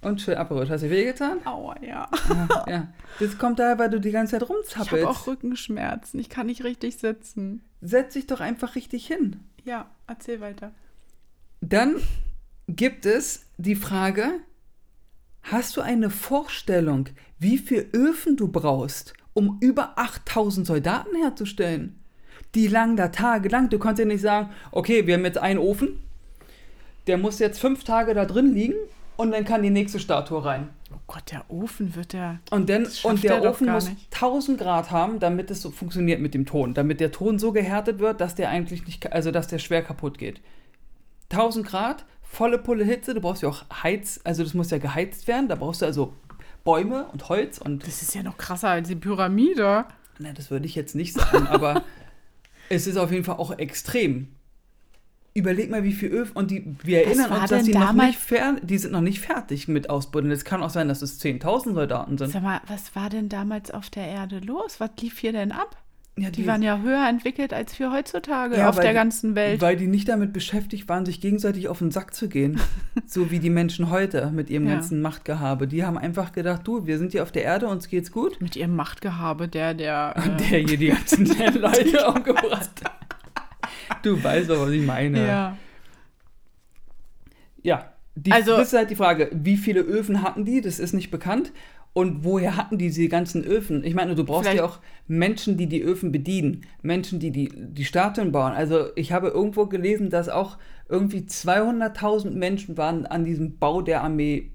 [0.00, 0.70] Und schön abgerührt.
[0.70, 1.38] Hast du wehgetan?
[1.44, 2.08] Aua, ja.
[2.28, 2.88] Ja, ja.
[3.18, 5.06] Das kommt daher, weil du die ganze Zeit Ich habe rumzappelst.
[5.06, 6.20] auch Rückenschmerzen.
[6.20, 7.62] Ich kann nicht richtig sitzen.
[7.80, 9.40] Setz dich doch einfach richtig hin.
[9.64, 10.70] Ja, erzähl weiter.
[11.60, 11.96] Dann
[12.68, 14.30] gibt es die Frage,
[15.42, 17.08] hast du eine Vorstellung,
[17.40, 21.98] wie viel Öfen du brauchst, um über 8000 Soldaten herzustellen?
[22.54, 23.68] Die lagen da tagelang.
[23.68, 25.98] Du konntest ja nicht sagen, okay, wir haben jetzt einen Ofen,
[27.08, 28.76] der muss jetzt fünf Tage da drin liegen
[29.18, 30.68] und dann kann die nächste Statue rein.
[30.94, 32.38] Oh Gott, der Ofen wird der.
[32.52, 34.14] Und, schafft und der er Ofen muss nicht.
[34.14, 36.72] 1000 Grad haben, damit es so funktioniert mit dem Ton.
[36.72, 40.18] Damit der Ton so gehärtet wird, dass der eigentlich nicht, also dass der schwer kaputt
[40.18, 40.40] geht.
[41.30, 45.26] 1000 Grad, volle Pulle Hitze, du brauchst ja auch Heiz, also das muss ja geheizt
[45.26, 46.14] werden, da brauchst du also
[46.62, 49.84] Bäume und Holz und, Das ist ja noch krasser als die Pyramide.
[50.20, 51.82] na, das würde ich jetzt nicht sagen, aber
[52.68, 54.28] es ist auf jeden Fall auch extrem.
[55.38, 58.18] Überleg mal, wie viel Öfen, und die, wir erinnern uns, dass die noch nicht
[58.62, 60.30] die sind noch nicht fertig mit Ausbuddeln.
[60.32, 62.30] Es kann auch sein, dass es 10.000 Soldaten sind.
[62.30, 64.80] Sag mal, was war denn damals auf der Erde los?
[64.80, 65.76] Was lief hier denn ab?
[66.20, 69.60] Ja, Die waren ja höher entwickelt als wir heutzutage Ja, auf der die- ganzen Welt.
[69.60, 72.60] Weil die nicht damit beschäftigt waren, sich gegenseitig auf den Sack zu gehen.
[73.06, 74.74] so wie die Menschen heute mit ihrem Ja.
[74.74, 75.68] ganzen Machtgehabe.
[75.68, 78.40] Die haben einfach gedacht, du, wir sind hier auf der Erde, uns geht's gut.
[78.40, 80.14] Mit ihrem Machtgehabe, der, der.
[80.16, 81.24] Äh, Der hier die ganzen
[81.54, 82.97] Leute umgebracht hat.
[84.02, 85.26] Du weißt doch, was ich meine.
[85.26, 85.56] ja.
[87.62, 90.60] Ja, die, Also- das ist halt die Frage, wie viele Öfen hatten die?
[90.60, 91.52] Das ist nicht bekannt.
[91.94, 93.82] Und woher hatten die diese ganzen Öfen?
[93.82, 97.84] Ich meine, du brauchst ja auch Menschen, die die Öfen bedienen, Menschen, die die, die
[97.84, 98.52] Statuen bauen.
[98.52, 104.02] Also ich habe irgendwo gelesen, dass auch irgendwie 200.000 Menschen waren an diesem Bau der
[104.04, 104.52] Armee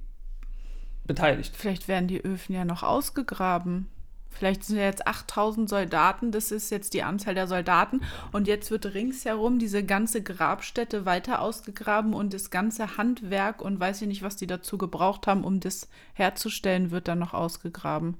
[1.05, 1.53] beteiligt.
[1.57, 3.87] Vielleicht werden die Öfen ja noch ausgegraben.
[4.35, 8.01] Vielleicht sind ja jetzt 8000 Soldaten, das ist jetzt die Anzahl der Soldaten.
[8.31, 14.01] Und jetzt wird ringsherum diese ganze Grabstätte weiter ausgegraben und das ganze Handwerk und weiß
[14.01, 18.17] ich nicht, was die dazu gebraucht haben, um das herzustellen, wird dann noch ausgegraben.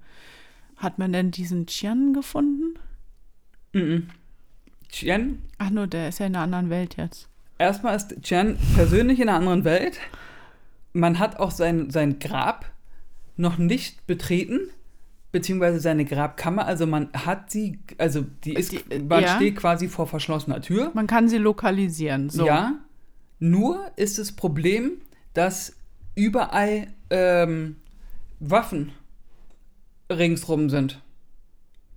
[0.78, 2.80] Hat man denn diesen Chian gefunden?
[3.74, 4.10] Mhm.
[4.90, 7.28] Chen, Ach nur, der ist ja in einer anderen Welt jetzt.
[7.58, 10.00] erstmal ist Chen persönlich in einer anderen Welt.
[10.94, 12.72] Man hat auch sein, sein Grab
[13.36, 14.60] noch nicht betreten,
[15.34, 16.66] beziehungsweise seine Grabkammer.
[16.66, 19.36] Also man hat sie, also die ist, Die- man ja.
[19.36, 20.92] steht quasi vor verschlossener Tür.
[20.94, 22.30] Man kann sie lokalisieren.
[22.30, 22.46] So.
[22.46, 22.76] Ja.
[23.40, 24.94] Nur ist das Problem,
[25.34, 25.76] dass
[26.16, 27.76] überall ähm,
[28.40, 28.92] Waffen
[30.10, 31.02] ringsrum sind.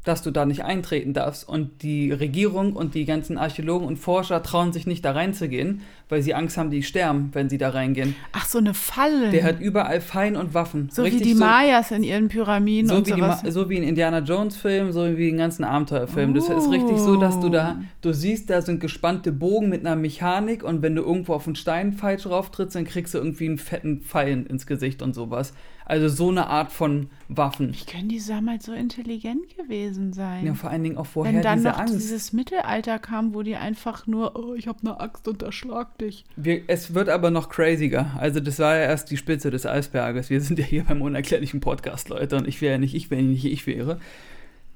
[0.07, 1.49] Dass du da nicht eintreten darfst.
[1.49, 6.23] Und die Regierung und die ganzen Archäologen und Forscher trauen sich nicht da reinzugehen, weil
[6.23, 8.15] sie Angst haben, die sterben, wenn sie da reingehen.
[8.33, 9.31] Ach, so eine Falle.
[9.31, 10.91] Der hat überall Fein und Waffen.
[10.93, 13.43] so wie Richtig die Mayas in ihren Pyramiden so und wie, die sowas.
[13.43, 16.35] Ma so wie in Indiana Jones Film, so wie in ganzen Abenteuerfilmen.
[16.37, 19.97] Das ist richtig so, dass du da, du siehst, da sind gespannte Bogen mit einer
[19.97, 23.59] Mechanik und wenn du irgendwo auf einen Stein falsch rauftrittst, dann kriegst du irgendwie einen
[23.59, 25.53] fetten Pfeil ins Gesicht und sowas.
[25.89, 27.73] Also so eine Art von Waffen.
[27.73, 30.45] Wie können die damals so intelligent gewesen sein?
[30.45, 31.95] Ja, vor allen Dingen auch vorher Wenn dann diese noch Angst.
[31.95, 36.25] dieses Mittelalter kam, wo die einfach nur, oh, ich habe eine Axt und erschlag dich.
[36.35, 38.17] Wir, es wird aber noch craziger.
[38.19, 40.29] Also das war ja erst die Spitze des Eisberges.
[40.29, 42.37] Wir sind ja hier beim unerklärlichen Podcast, Leute.
[42.37, 44.01] Und ich wäre ja nicht ich, wenn ich nicht ich wäre.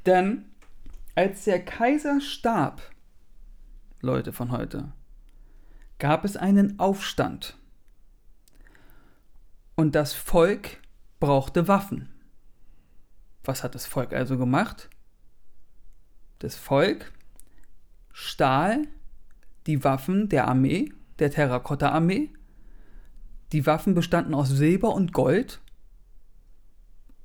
[0.06, 0.44] Denn
[1.16, 2.82] als der Kaiser starb,
[4.00, 4.92] Leute von heute,
[5.98, 7.56] gab es einen Aufstand.
[9.74, 10.79] Und das Volk
[11.20, 12.08] brauchte Waffen.
[13.44, 14.90] Was hat das Volk also gemacht?
[16.40, 17.12] Das Volk
[18.12, 18.88] stahl
[19.66, 22.30] die Waffen der Armee, der Terrakotta-Armee.
[23.52, 25.60] Die Waffen bestanden aus Silber und Gold.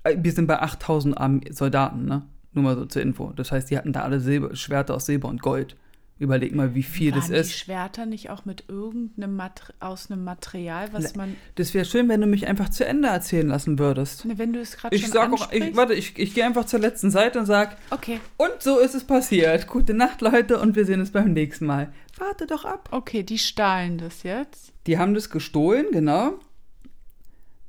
[0.03, 2.27] Äh, Wir sind bei 8000 Arme Soldaten, ne?
[2.51, 3.31] Nur mal so zur Info.
[3.33, 5.75] Das heißt, die hatten da alle Silber, Schwerter aus Silber und Gold.
[6.17, 7.51] Überleg mal, wie viel Waren das die ist.
[7.57, 11.35] Schwerter nicht auch mit irgendeinem Mat aus einem Material, was Le- man.
[11.55, 14.23] Das wäre schön, wenn du mich einfach zu Ende erzählen lassen würdest.
[14.23, 16.63] Ne, wenn du es gerade Ich schon sag auch, ich, warte, ich, ich gehe einfach
[16.65, 19.67] zur letzten Seite und sag, Okay, und so ist es passiert.
[19.67, 21.91] Gute Nacht, Leute, und wir sehen uns beim nächsten Mal.
[22.17, 22.87] Warte doch ab.
[22.91, 24.71] okay, die stahlen das jetzt.
[24.87, 26.35] Die haben das gestohlen, genau.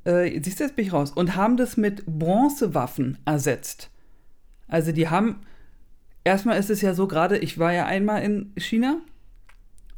[0.05, 1.11] Äh, siehst du, jetzt bin ich raus.
[1.11, 3.89] Und haben das mit Bronzewaffen ersetzt.
[4.69, 5.41] Also die haben,
[6.27, 8.99] erstmal ist es ja so gerade, ich war ja einmal in China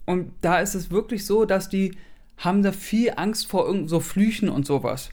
[0.05, 1.97] und da ist es wirklich so, dass die
[2.37, 5.09] haben da viel Angst vor irgend so Flüchen und sowas.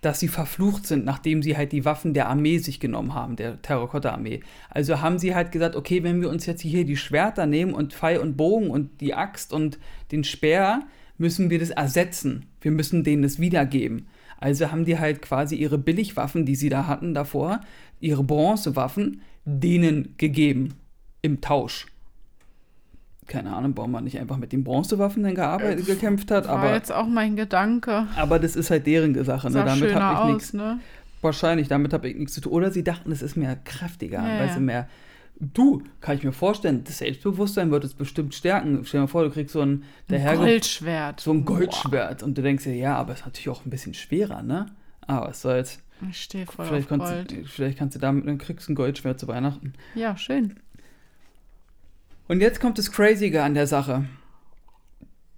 [0.00, 3.60] Dass sie verflucht sind, nachdem sie halt die Waffen der Armee sich genommen haben, der
[3.60, 4.40] Terrakotta-Armee.
[4.70, 7.92] Also haben sie halt gesagt, okay, wenn wir uns jetzt hier die Schwerter nehmen und
[7.92, 9.78] Pfeil und Bogen und die Axt und
[10.10, 10.82] den Speer,
[11.18, 12.46] müssen wir das ersetzen.
[12.62, 14.06] Wir müssen denen das wiedergeben.
[14.38, 17.60] Also haben die halt quasi ihre Billigwaffen, die sie da hatten davor,
[18.00, 20.74] ihre Bronzewaffen, denen gegeben.
[21.22, 21.86] Im Tausch.
[23.26, 26.72] Keine Ahnung, warum man nicht einfach mit den Bronzewaffen dann gearbeitet, gekämpft hat, War aber,
[26.74, 28.06] jetzt auch mein Gedanke.
[28.16, 29.50] aber das ist halt deren Sache.
[29.50, 29.64] Ne?
[29.64, 30.52] Damit habe ich nichts.
[30.54, 30.78] ne?
[31.20, 32.52] Wahrscheinlich, damit habe ich nichts zu tun.
[32.52, 34.54] Oder sie dachten, es ist mehr kräftiger, Ja, ja.
[34.54, 34.88] du, mehr.
[35.40, 38.80] Du, kann ich mir vorstellen, das Selbstbewusstsein wird es bestimmt stärken.
[38.84, 41.20] Stell dir mal vor, du kriegst so ein, der Herr Goldschwert.
[41.20, 41.56] so ein Boah.
[41.58, 44.66] Goldschwert und du denkst dir, ja, aber es ist natürlich auch ein bisschen schwerer, ne?
[45.06, 45.80] Aber was soll's.
[46.10, 47.30] Ich stehe voll Vielleicht auf kannst, Gold.
[47.32, 49.72] du, vielleicht kannst du damit, dann kriegst du ein Goldschwert zu Weihnachten.
[49.94, 50.54] Ja, schön.
[52.28, 54.04] Und jetzt kommt das Crazige an der Sache.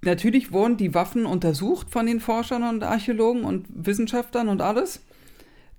[0.02, 5.04] Natürlich wurden die Waffen untersucht von den Forschern und Archäologen und Wissenschaftlern und alles.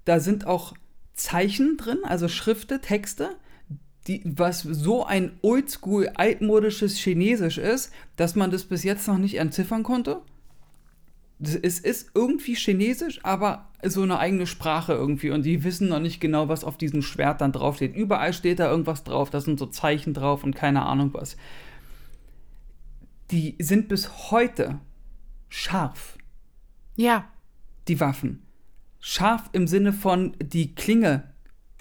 [0.05, 0.73] Da sind auch
[1.13, 3.35] Zeichen drin, also Schriften, Texte,
[4.07, 9.35] die, was so ein oldschool, altmodisches Chinesisch ist, dass man das bis jetzt noch nicht
[9.35, 10.21] entziffern konnte.
[11.43, 15.31] Es ist irgendwie Chinesisch, aber so eine eigene Sprache irgendwie.
[15.31, 17.95] Und die wissen noch nicht genau, was auf diesen Schwertern draufsteht.
[17.95, 19.29] Überall steht da irgendwas drauf.
[19.31, 21.37] Da sind so Zeichen drauf und keine Ahnung was.
[23.31, 24.79] Die sind bis heute
[25.49, 26.17] scharf,
[26.95, 27.27] Ja,
[27.87, 28.43] die Waffen.
[28.99, 31.23] Scharf im Sinne von die Klinge.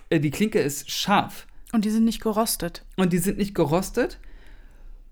[0.09, 1.47] Äh, die Klinke ist scharf.
[1.73, 2.85] und die sind nicht gerostet.
[2.97, 4.19] Und die sind nicht gerostet,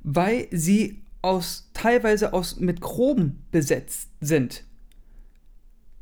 [0.01, 4.65] weil sie aus teilweise aus mit Chrom besetzt sind.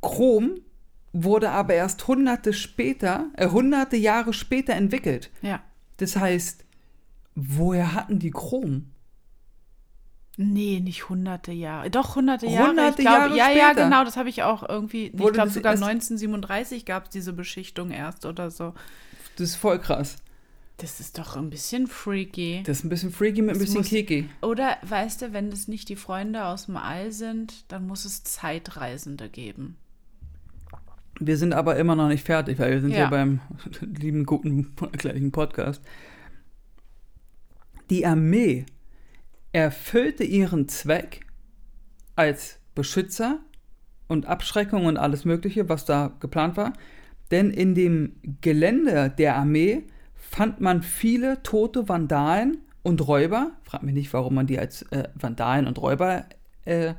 [0.02, 0.60] Chrom
[1.12, 5.30] wurde aber erst hunderte später, äh, hunderte Jahre später entwickelt.
[5.42, 5.62] Ja.
[5.96, 6.64] Das heißt,
[7.34, 8.90] woher hatten die Chrom?
[10.36, 11.90] Nee, nicht hunderte Jahre.
[11.90, 12.68] Doch, hunderte Jahre.
[12.68, 13.84] Hunderte ich glaube, Jahre ja, ja, später.
[13.84, 15.06] genau, das habe ich auch irgendwie.
[15.06, 18.74] Ich Wurde glaube, das sogar erst- 1937 gab es diese Beschichtung erst oder so.
[19.38, 20.16] Das ist voll krass.
[20.78, 22.62] Das ist doch ein bisschen freaky.
[22.66, 24.28] Das ist ein bisschen freaky mit ein Das bisschen muss- kiki.
[24.42, 28.24] Oder weißt du, wenn das nicht die Freunde aus dem All sind, dann muss es
[28.24, 29.76] Zeitreisende geben.
[31.18, 33.08] Wir sind aber immer noch nicht fertig, weil wir sind ja, Ja.
[33.08, 33.40] beim
[33.80, 35.80] lieben, guten, gleichen Podcast.
[37.88, 38.66] Die Armee
[39.52, 41.24] erfüllte ihren Zweck
[42.16, 43.40] als Beschützer
[44.08, 46.74] und Abschreckung und alles Mögliche, was da geplant war.
[47.30, 49.84] Denn in dem Gelände der Armee
[50.36, 53.52] fand man viele tote Vandalen und Räuber.
[53.64, 56.24] Frag mich nicht, warum man die als äh, Vandalen und Räuber
[56.66, 56.92] äh,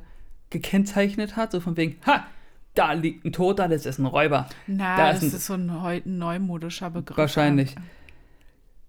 [0.50, 1.52] gekennzeichnet hat.
[1.52, 2.26] So von wegen, ha,
[2.74, 4.48] da liegt ein Toter, das ist ein Räuber.
[4.66, 7.16] Na, Da das ist ein- ist so ein heute neumodischer Begriff.
[7.16, 7.76] Wahrscheinlich.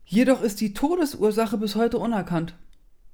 [0.06, 2.56] Jedoch ist die Todesursache bis heute unerkannt.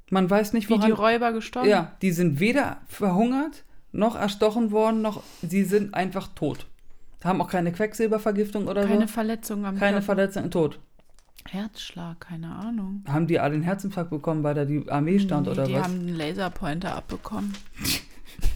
[0.09, 0.85] Man weiß nicht, Wie woran...
[0.85, 1.67] die Räuber gestorben?
[1.67, 6.65] Ja, die sind weder verhungert, noch erstochen worden, noch sie sind einfach tot.
[7.23, 9.13] Haben auch keine Quecksilbervergiftung oder Keine so.
[9.13, 10.05] Verletzung am Keine Körper.
[10.05, 10.79] Verletzung, tot.
[11.49, 13.03] Herzschlag, keine Ahnung.
[13.07, 15.83] Haben die alle einen Herzinfarkt bekommen, weil da die Armee stand Nee, oder die was?
[15.83, 17.53] haben einen Laserpointer abbekommen.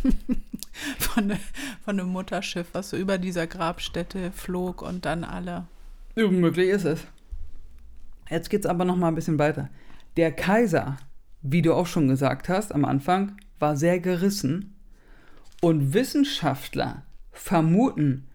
[0.97, 1.39] von, ne,
[1.83, 5.67] von einem Mutterschiff, was so über dieser Grabstätte flog und dann alle.
[6.15, 7.05] Möglich ist es.
[8.29, 9.69] Jetzt geht's aber noch mal ein bisschen weiter.
[10.17, 10.97] Der Kaiser,
[11.41, 14.75] wie du auch schon gesagt hast am Anfang, war sehr gerissen
[15.61, 18.27] und Wissenschaftler vermuten,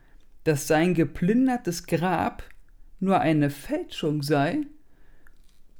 [0.44, 2.42] dass sein geplündertes Grab
[3.04, 4.62] nur eine Fälschung sei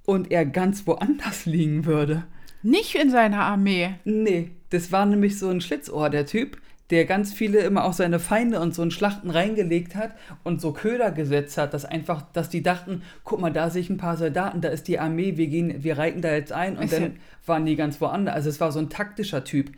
[0.05, 2.25] und er ganz woanders liegen würde.
[2.63, 3.95] Nicht in seiner Armee.
[4.05, 6.59] Nee, das war nämlich so ein Schlitzohr, der Typ,
[6.91, 10.73] der ganz viele immer auch seine Feinde und so in Schlachten reingelegt hat und so
[10.73, 14.17] Köder gesetzt hat, dass einfach, dass die dachten, guck mal, da sehe ich ein paar
[14.17, 17.17] Soldaten, da ist die Armee, wir gehen, wir reiten da jetzt ein und Ist dann
[17.47, 18.35] waren die ganz woanders.
[18.35, 19.73] Also es war so ein taktischer Typ.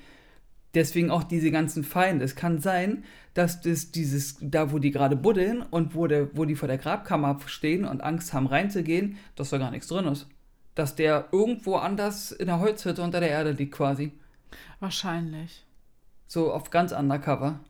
[0.77, 2.23] Deswegen auch diese ganzen Feinde.
[2.23, 6.45] Es kann sein, dass das dieses, da wo die gerade buddeln und wo, der, wo
[6.45, 10.27] die vor der Grabkammer stehen und Angst haben reinzugehen, dass da gar nichts drin ist.
[10.75, 14.13] Dass der irgendwo anders in der Holzhütte unter der Erde liegt quasi.
[14.79, 15.65] Wahrscheinlich.
[16.27, 17.61] So auf ganz undercover.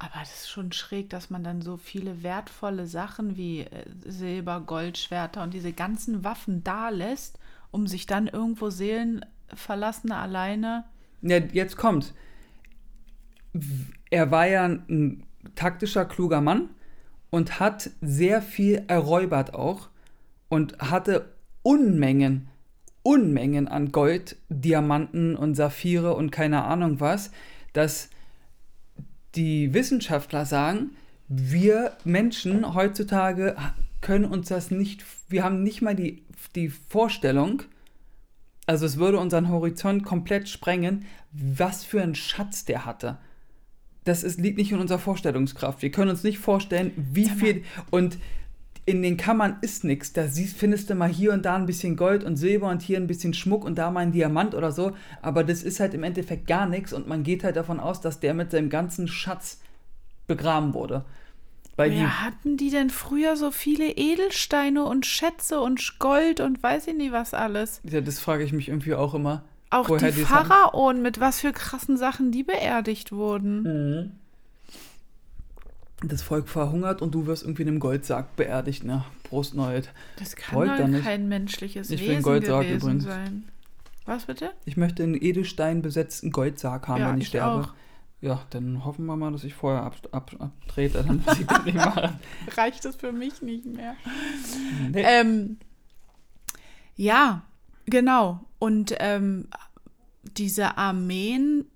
[0.00, 4.60] Aber das ist schon schräg, dass man dann so viele wertvolle Sachen wie äh, Silber,
[4.60, 7.38] Goldschwerter und diese ganzen Waffen da lässt,
[7.70, 10.82] um sich dann irgendwo Seelenverlassene alleine.
[11.22, 12.12] Ja, jetzt kommt.
[14.10, 16.70] Er war ja ein taktischer, kluger Mann
[17.30, 19.88] und hat sehr viel erräubert auch
[20.48, 22.48] und hatte Unmengen,
[23.02, 27.30] Unmengen an Gold, Diamanten und Saphire und keine Ahnung was,
[27.72, 28.10] dass
[29.34, 30.92] die Wissenschaftler sagen,
[31.28, 33.56] wir Menschen heutzutage
[34.00, 37.62] können uns das nicht, wir haben nicht mal die, die Vorstellung,
[38.66, 43.18] also es würde unseren Horizont komplett sprengen, was für ein Schatz der hatte.
[44.06, 45.82] Das ist, liegt nicht in unserer Vorstellungskraft.
[45.82, 47.64] Wir können uns nicht vorstellen, wie viel.
[47.90, 48.18] Und
[48.86, 50.12] in den Kammern ist nichts.
[50.12, 52.98] Da siehst, findest du mal hier und da ein bisschen Gold und Silber und hier
[52.98, 54.92] ein bisschen Schmuck und da mal ein Diamant oder so.
[55.22, 58.20] Aber das ist halt im Endeffekt gar nichts und man geht halt davon aus, dass
[58.20, 59.58] der mit seinem ganzen Schatz
[60.28, 61.04] begraben wurde.
[61.74, 66.62] Weil die, Wer hatten die denn früher so viele Edelsteine und Schätze und Gold und
[66.62, 67.80] weiß ich nicht was alles?
[67.82, 69.42] ja, das frage ich mich irgendwie auch immer.
[69.70, 70.22] Auch woher die.
[70.22, 73.62] Pharaonen, mit was für krassen Sachen die beerdigt wurden.
[73.62, 74.12] Mhm.
[76.08, 78.82] Das Volk verhungert und du wirst irgendwie in einem Goldsack beerdigt.
[78.84, 79.90] Na, Prost Neut.
[80.18, 83.04] Das kann Gold doch kein menschliches Ich Wesen Goldsarg gewesen übrigens.
[83.04, 83.44] sein.
[84.04, 84.52] Was bitte?
[84.66, 87.64] Ich möchte einen Edelstein besetzten Goldsarg haben, Ja, wenn ich, ich sterbe.
[87.64, 87.72] auch.
[88.20, 91.64] Ja, dann hoffen wir mal, dass ich vorher ab, ab, abtrete, dann muss ich das
[91.64, 92.18] nicht machen.
[92.56, 93.94] Reicht das für mich nicht mehr?
[94.90, 95.02] Nee.
[95.04, 95.58] Ähm,
[96.94, 97.42] ja,
[97.86, 98.40] genau.
[98.58, 99.48] Und ähm,
[100.22, 101.66] diese Armeen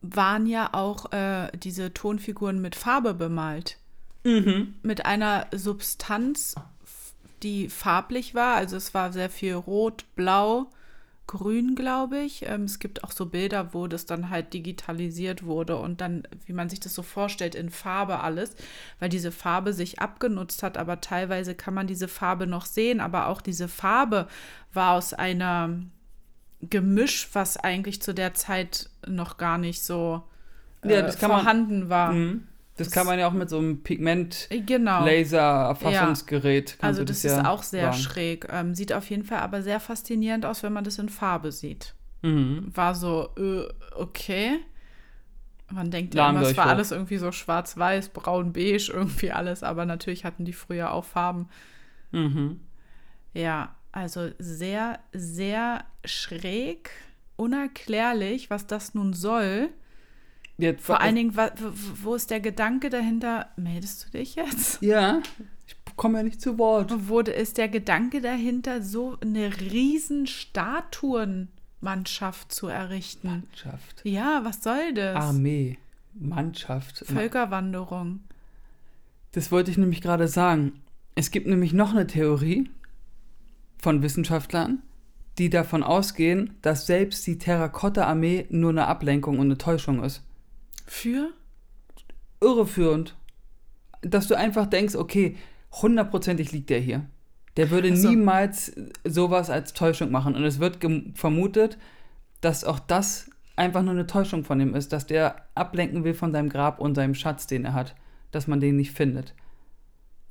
[0.00, 3.78] waren ja auch äh, diese Tonfiguren mit Farbe bemalt.
[4.24, 4.74] Mhm.
[4.82, 6.54] Mit einer Substanz,
[7.42, 8.56] die farblich war.
[8.56, 10.70] Also es war sehr viel rot, blau,
[11.26, 12.46] grün, glaube ich.
[12.46, 16.52] Ähm, es gibt auch so Bilder, wo das dann halt digitalisiert wurde und dann, wie
[16.52, 18.54] man sich das so vorstellt, in Farbe alles,
[19.00, 23.28] weil diese Farbe sich abgenutzt hat, aber teilweise kann man diese Farbe noch sehen, aber
[23.28, 24.28] auch diese Farbe
[24.72, 25.70] war aus einer
[26.60, 30.22] Gemisch, was eigentlich zu der Zeit noch gar nicht so
[30.82, 32.12] äh, Ja, kann man- vorhanden war.
[32.12, 32.48] Mhm.
[32.76, 33.84] Das kann man ja auch mit so einem Genau.
[33.84, 36.76] Pigment-Laser-Erfassungsgerät.
[36.80, 38.02] kannst Also du das, ja ist auch sehr sagen.
[38.02, 38.46] schräg.
[38.50, 41.94] Ähm, sieht auf jeden Fall aber sehr faszinierend aus, wenn man das in Farbe sieht.
[42.22, 42.70] Mhm.
[42.74, 44.58] War so, äh, okay.
[45.70, 49.62] Man denkt ja immer, es war alles irgendwie so schwarz-weiß, braun, beige, irgendwie alles.
[49.62, 51.48] Aber natürlich hatten die früher auch Farben.
[52.12, 52.60] Mhm.
[53.32, 56.90] Ja, also sehr, sehr schräg,
[57.36, 59.68] unerklärlich, was das nun soll.
[60.56, 61.42] Jetzt, Vor allen Dingen, wo
[62.02, 63.48] wo ist der Gedanke dahinter?
[63.56, 64.80] Meldest du dich jetzt?
[64.82, 65.20] Ja,
[65.66, 67.08] ich komme ja nicht zu Wort.
[67.08, 73.26] wurde ist der Gedanke dahinter, so eine riesen Statuenmannschaft zu errichten.
[73.28, 74.00] Mannschaft.
[74.04, 75.16] Ja, was soll das?
[75.16, 75.78] Armee.
[76.14, 77.04] Mannschaft.
[77.06, 78.20] Völkerwanderung.
[79.32, 80.80] Das wollte ich nämlich gerade sagen.
[81.16, 82.70] Es gibt nämlich noch eine Theorie
[83.78, 84.82] von Wissenschaftlern,
[85.38, 90.22] die davon ausgehen, dass selbst die Terrakotta-Armee nur eine Ablenkung und eine Täuschung ist.
[90.84, 91.30] Für?
[92.40, 93.16] Irreführend.
[94.02, 95.36] Dass du einfach denkst, okay,
[95.72, 97.06] hundertprozentig liegt der hier.
[97.56, 98.08] Der würde Ach so.
[98.08, 98.72] niemals
[99.04, 100.34] sowas als Täuschung machen.
[100.34, 100.78] Und es wird
[101.14, 101.78] vermutet,
[102.40, 106.32] dass auch das einfach nur eine Täuschung von ihm ist, dass der ablenken will von
[106.32, 107.94] seinem Grab und seinem Schatz, den er hat,
[108.32, 109.34] dass man den nicht findet.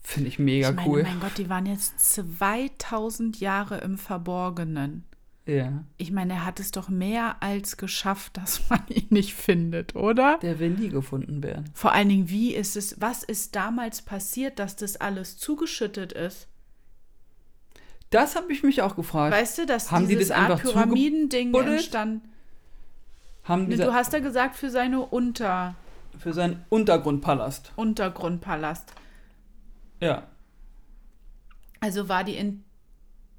[0.02, 1.04] Finde ich mega ich meine, cool.
[1.04, 5.06] mein Gott, die waren jetzt 2000 Jahre im Verborgenen.
[5.46, 5.84] Ja.
[5.98, 10.40] Ich meine, er hat es doch mehr als geschafft, dass man ihn nicht findet, oder?
[10.42, 11.70] Der will nie gefunden werden.
[11.74, 16.48] Vor allen Dingen, wie ist es, was ist damals passiert, dass das alles zugeschüttet ist?
[18.10, 19.36] Das habe ich mich auch gefragt.
[19.36, 22.24] Weißt du, dass Haben die dieses das Art Pyramidending entstand?
[23.44, 25.76] Haben die du hast ja gesagt, für seine Unter
[26.20, 27.72] für seinen Untergrundpalast.
[27.76, 28.94] Untergrundpalast.
[30.00, 30.28] Ja.
[31.80, 32.63] Also war die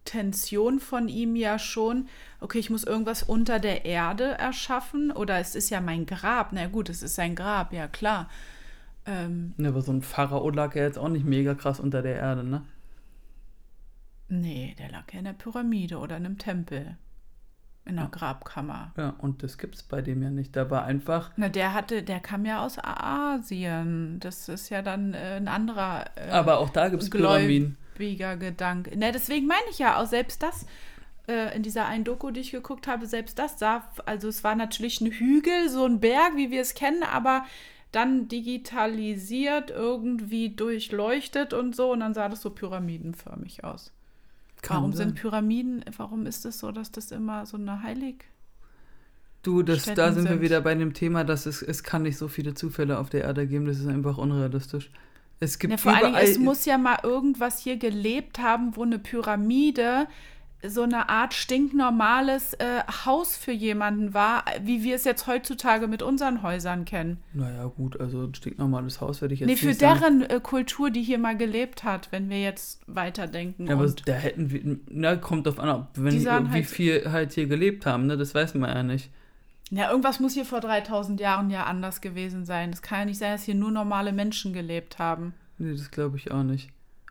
[0.04, 2.08] Intention von ihm ja schon,
[2.40, 6.52] okay, ich muss irgendwas unter der Erde erschaffen oder es ist ja mein Grab.
[6.52, 8.28] Na gut, es ist sein Grab, ja klar.
[9.06, 12.16] Ähm, Ne, aber so ein Pharao lag ja jetzt auch nicht mega krass unter der
[12.16, 12.62] Erde, ne?
[14.28, 16.96] nee, der lag ja in der Pyramide oder in einem Tempel.
[17.86, 18.92] In der Grabkammer.
[18.96, 20.56] Ja, und das gibt's bei dem ja nicht.
[20.56, 21.30] Da war einfach.
[21.36, 24.18] Na, der hatte, der kam ja aus Asien.
[24.20, 27.76] Das ist ja dann äh, ein anderer äh, aber auch da gibt's Pyramiden.
[27.94, 28.92] Gläubiger Gedanke.
[28.96, 30.66] Na, deswegen meine ich ja auch selbst das,
[31.28, 34.54] äh, in dieser einen Doku, die ich geguckt habe, selbst das sah, also es war
[34.54, 37.44] natürlich ein Hügel, so ein Berg, wie wir es kennen, aber
[37.92, 43.92] dann digitalisiert, irgendwie durchleuchtet und so und dann sah das so pyramidenförmig aus.
[44.62, 45.08] Kann warum sein.
[45.08, 48.24] sind Pyramiden, warum ist es so, dass das immer so eine Heilig...
[49.42, 50.40] Du, das, da Städten sind wir sind.
[50.40, 53.46] wieder bei dem Thema, dass es, es kann nicht so viele Zufälle auf der Erde
[53.46, 53.66] geben.
[53.66, 54.90] Das ist einfach unrealistisch.
[55.40, 58.98] Es gibt Ja, vor allem, es muss ja mal irgendwas hier gelebt haben, wo eine
[58.98, 60.06] Pyramide
[60.66, 66.02] so eine Art stinknormales äh, Haus für jemanden war, wie wir es jetzt heutzutage mit
[66.02, 67.18] unseren Häusern kennen.
[67.34, 70.20] naja, gut, also ein stinknormales Haus werde ich jetzt Nee, für nicht sagen.
[70.20, 73.66] deren äh, Kultur, die hier mal gelebt hat, wenn wir jetzt weiterdenken.
[73.66, 77.12] Ja, aber da hätten wir, na, kommt drauf an, ob, wenn, Die wie halt- viel
[77.12, 78.16] halt hier gelebt haben, ne?
[78.16, 79.10] Das weiß man ja nicht.
[79.70, 82.70] Ja, irgendwas muss hier vor 3000 Jahren ja anders gewesen sein.
[82.72, 85.34] Es kann ja nicht sein, dass hier nur normale Menschen gelebt haben.
[85.58, 86.70] Nee, das glaube ich auch nicht.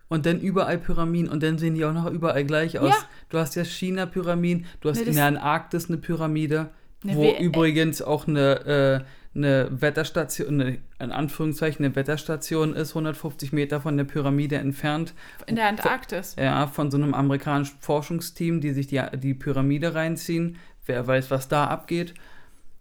[0.10, 2.90] Und dann überall Pyramiden und dann sehen die auch noch überall gleich aus.
[2.90, 2.96] Ja.
[3.30, 6.70] Du hast ja China-Pyramiden, du hast Nee, in der Antarktis eine Pyramide,
[7.04, 9.04] Ne, wo wir- übrigens auch eine, äh,
[9.36, 15.16] eine Wetterstation, eine, in Anführungszeichen, eine Wetterstation ist, 150 Meter von der Pyramide entfernt.
[15.48, 16.36] In der Antarktis.
[16.38, 20.58] Ja, von so einem amerikanischen Forschungsteam, die sich die, die Pyramide reinziehen.
[20.86, 22.14] Wer weiß, was da abgeht.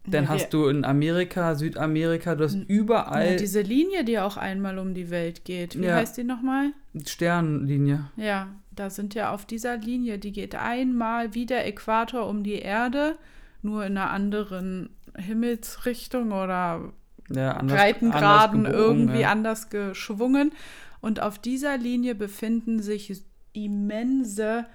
[0.06, 4.36] Dann Ja, hast du in Amerika, Südamerika, du hast überall Ja, diese Linie, die auch
[4.36, 5.80] einmal um die Welt geht.
[5.80, 5.94] Wie Ja.
[5.96, 6.72] heißt die nochmal?
[7.06, 8.10] Sternlinie.
[8.16, 12.58] Ja, da sind ja auf dieser Linie, die geht einmal wie der Äquator um die
[12.58, 13.16] Erde,
[13.62, 16.92] nur in einer anderen Himmelsrichtung oder
[17.30, 20.52] Ja, anders, Breitengraden anders gebogen, irgendwie anders geschwungen.
[21.00, 23.22] Und auf dieser Linie befinden sich
[23.52, 24.66] immense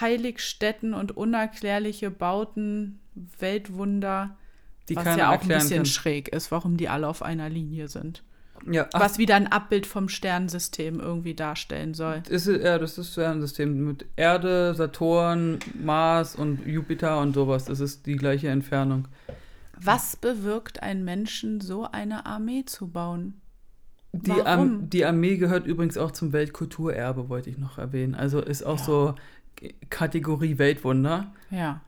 [0.00, 3.00] Heiligstätten und unerklärliche Bauten,
[3.38, 4.36] Weltwunder,
[4.88, 5.86] die was ja auch ein bisschen kann.
[5.86, 8.22] schräg ist, warum die alle auf einer Linie sind.
[8.70, 12.22] Ja, ach, was wieder ein Abbild vom Sternensystem irgendwie darstellen soll.
[12.28, 17.64] ist, ja, das ist Sternensystem mit Erde, Saturn, Mars und Jupiter und sowas.
[17.66, 19.08] Das ist die gleiche Entfernung.
[19.78, 23.40] Was bewirkt einen Menschen, so eine Armee zu bauen?
[24.12, 24.46] Die, Warum?
[24.46, 28.14] Arm die Armee gehört übrigens auch zum Weltkulturerbe, wollte ich noch erwähnen.
[28.14, 28.84] Also ist auch Ja.
[28.84, 29.14] so
[29.90, 31.32] Kategorie Weltwunder.
[31.50, 31.80] Ja.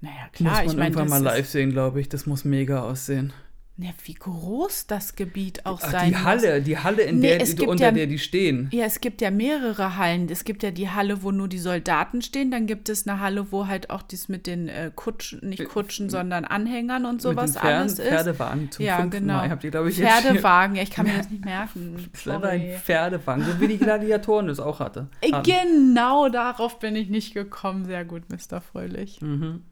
[0.00, 2.08] Naja, Muss klar, man ich irgendwann das mal live sehen, glaube ich.
[2.08, 3.32] Das muss mega aussehen.
[3.80, 7.42] Ja, wie groß das Gebiet auch Ach, sein die Halle, die Halle, in Nee, der,
[7.42, 8.68] es unter ja- der die stehen.
[8.72, 10.28] Ja, es gibt ja mehrere Hallen.
[10.28, 12.50] Es gibt ja die Halle, wo nur die Soldaten stehen.
[12.50, 16.10] Dann gibt es eine Halle, wo halt auch dies mit den äh, Kutschen, nicht Kutschen,
[16.10, 18.08] sondern Anhängern und sowas mit den alles ist.
[18.08, 19.34] Pferdewagen zum ja, genau.
[19.34, 19.50] Mal.
[19.50, 22.10] Habt ihr, glaube ich, Pferdewagen, ja, ich kann mir das nicht merken.
[22.26, 22.72] Einfach ein.
[22.82, 25.06] Pferdewagen, so wie die Gladiatoren das auch hatte.
[25.20, 25.44] Äh, Haben.
[25.44, 27.84] Genau darauf bin ich nicht gekommen.
[27.84, 28.60] Sehr gut, Mr.
[28.60, 29.22] Fröhlich.
[29.22, 29.62] Mhm.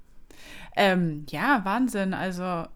[0.77, 2.15] Ähm, ja, Wahnsinn.
[2.15, 2.67] Also,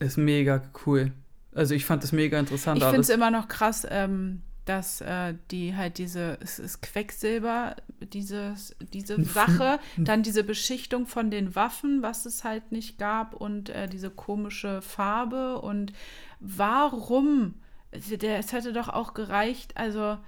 [0.00, 1.12] Ist mega cool.
[1.54, 5.34] Also ich fand das mega interessant ich finde es immer noch krass, ähm, dass äh,
[5.50, 12.02] die halt diese, es ist Quecksilber, dieses, diese Sache, dann diese Beschichtung von den Waffen,
[12.02, 15.92] was es halt nicht gab und äh, diese komische Farbe und
[16.38, 17.54] warum?
[17.92, 20.18] Der, es hätte doch auch gereicht, also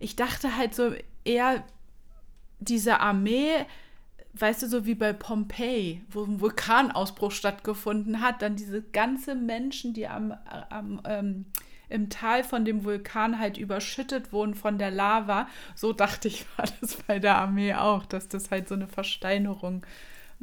[0.00, 0.92] ich dachte halt so
[1.24, 1.64] eher
[2.58, 3.52] diese Armee,
[4.38, 9.94] weißt du, so wie bei Pompeji, wo ein Vulkanausbruch stattgefunden hat, dann diese ganze Menschen,
[9.94, 10.34] die am,
[10.70, 11.46] am ähm,
[11.88, 15.46] im Tal von dem Vulkan halt überschüttet wurden von der Lava.
[15.74, 19.84] So dachte ich, war das bei der Armee auch, dass das halt so eine Versteinerung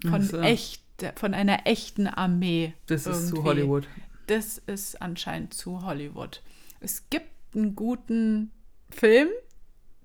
[0.08, 0.40] von so.
[0.40, 0.82] echt,
[1.16, 2.74] von einer echten Armee.
[2.88, 3.50] Das ist zu irgendwie.
[3.50, 3.88] Hollywood.
[4.28, 6.42] Das ist anscheinend zu Hollywood.
[6.80, 8.52] Es gibt einen guten
[8.90, 9.28] Film,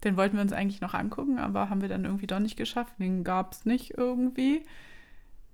[0.05, 2.93] den wollten wir uns eigentlich noch angucken, aber haben wir dann irgendwie doch nicht geschafft.
[2.99, 4.63] Den gab es nicht irgendwie.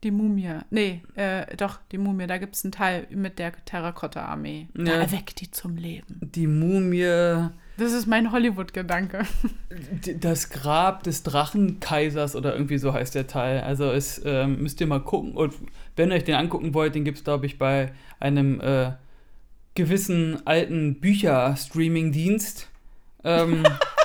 [0.05, 0.59] Die Mumie.
[0.71, 2.27] Nee, äh, doch, die Mumie.
[2.27, 4.67] Da gibt es einen Teil mit der Terrakotta-Armee.
[4.75, 5.01] Da Ja.
[5.01, 6.19] erweckt die zum Leben.
[6.35, 9.23] Die Mumie, Das ist mein Hollywood-Gedanke.
[10.19, 13.61] das Grab des Drachenkaisers oder irgendwie so heißt der Teil.
[13.61, 15.35] Also es ähm, müsst ihr mal gucken.
[15.37, 15.55] Und
[15.95, 18.91] wenn ihr euch den angucken wollt, den gibt es, glaube ich, bei einem äh,
[19.77, 22.69] gewissen alten Bücher-Streaming-Dienst.
[23.25, 23.63] Ähm,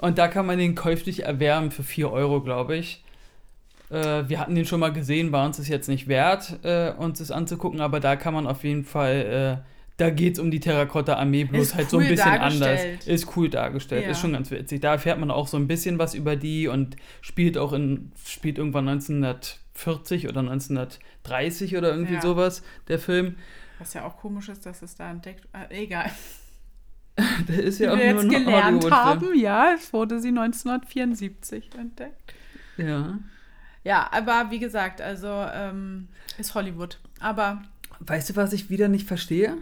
[0.00, 3.04] Und da kann man den käuflich erwärmen für 4 Euro, glaube ich.
[3.90, 7.18] Äh, wir hatten den schon mal gesehen, war uns das jetzt nicht wert, äh, uns
[7.18, 10.60] das anzugucken, aber da kann man auf jeden Fall, äh, da geht es um die
[10.60, 12.80] Terrakotta-Armee, bloß Ist halt so ein cool bisschen anders.
[13.04, 14.10] Ist cool dargestellt, Ja.
[14.12, 14.80] ist schon ganz witzig.
[14.80, 18.56] Da erfährt man auch so ein bisschen was über die und spielt auch in, spielt
[18.56, 22.22] irgendwann 1940 oder 1930 oder irgendwie Ja.
[22.22, 23.34] sowas, der Film.
[23.78, 25.46] Was ja auch komisch ist, dass es da entdeckt.
[25.52, 26.10] Äh, egal.
[27.48, 32.34] Der ist ja auch wir nur jetzt gelernt haben, ja, es wurde sie 1974 entdeckt.
[32.76, 33.18] Ja.
[33.82, 36.08] Ja, aber wie gesagt, also ähm,
[36.38, 36.98] ist Hollywood.
[37.18, 37.62] Aber
[38.00, 39.56] Weißt du, was ich wieder nicht verstehe?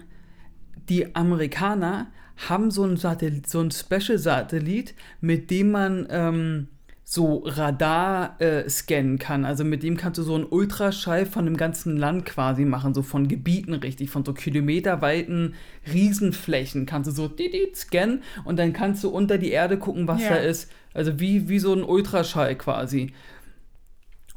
[0.88, 2.06] Die Amerikaner
[2.48, 6.68] haben so ein, Satellit, so ein Special-Satellit, mit dem man ähm,
[7.10, 9.46] so Radar äh, scannen kann.
[9.46, 13.00] Also mit dem kannst du so einen Ultraschall von dem ganzen Land quasi machen, so
[13.00, 15.54] von Gebieten richtig, von so kilometerweiten
[15.90, 20.20] Riesenflächen kannst du so didit scannen und dann kannst du unter die Erde gucken, was
[20.22, 20.28] Ja.
[20.30, 20.70] da ist.
[20.92, 23.12] Also wie, wie so ein Ultraschall quasi.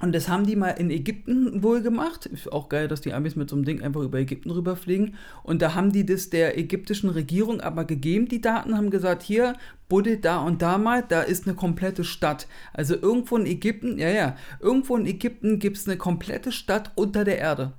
[0.01, 2.25] Und das haben die mal in Ägypten wohl gemacht.
[2.25, 5.15] Ist auch geil, dass die Amis mit so einem Ding einfach über Ägypten rüberfliegen.
[5.43, 9.53] Und da haben die das der ägyptischen Regierung aber gegeben, die Daten, haben gesagt, hier,
[9.89, 12.47] buddelt da und da mal, da ist eine komplette Stadt.
[12.73, 17.23] Also irgendwo in Ägypten, ja, ja, irgendwo in Ägypten gibt es eine komplette Stadt unter
[17.23, 17.73] der Erde.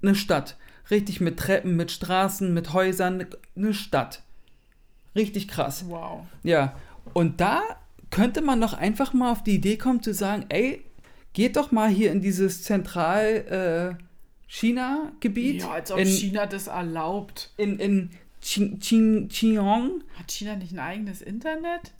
[0.00, 0.56] Eine Stadt.
[0.90, 4.22] Richtig mit Treppen, mit Straßen, mit Häusern, eine Stadt.
[5.14, 5.84] Richtig krass.
[5.88, 6.26] wow.
[6.42, 6.76] Ja,
[7.12, 7.62] und da
[8.10, 10.82] könnte man doch einfach mal auf die Idee kommen zu sagen, ey,
[11.38, 15.62] geht doch mal hier in dieses Zentral-China-Gebiet.
[15.62, 17.52] Ja, als ob in, China das erlaubt.
[17.56, 18.10] in, in
[18.42, 20.02] Xinjiang.
[20.18, 21.92] Hat China nicht ein eigenes Internet?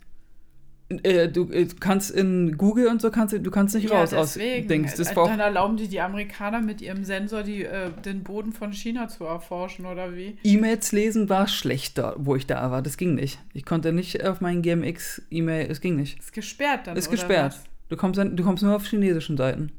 [0.89, 4.95] Äh, du äh, kannst in Google und so kannst du, kannst nicht raus aus Dings.
[4.95, 8.51] Das Äh, war Dann erlauben die die Amerikaner mit ihrem Sensor die, äh, den Boden
[8.51, 10.37] von China zu erforschen, oder wie?
[10.43, 12.81] E-Mails lesen war schlechter, wo ich da war.
[12.81, 13.39] Das ging nicht.
[13.53, 16.19] Ich konnte nicht auf meinen GMX-E-Mail, es ging nicht.
[16.19, 17.53] Ist gesperrt dann, Ist gesperrt.
[17.53, 17.63] was?
[17.89, 19.71] Du kommst, dann, du kommst nur auf chinesischen Seiten.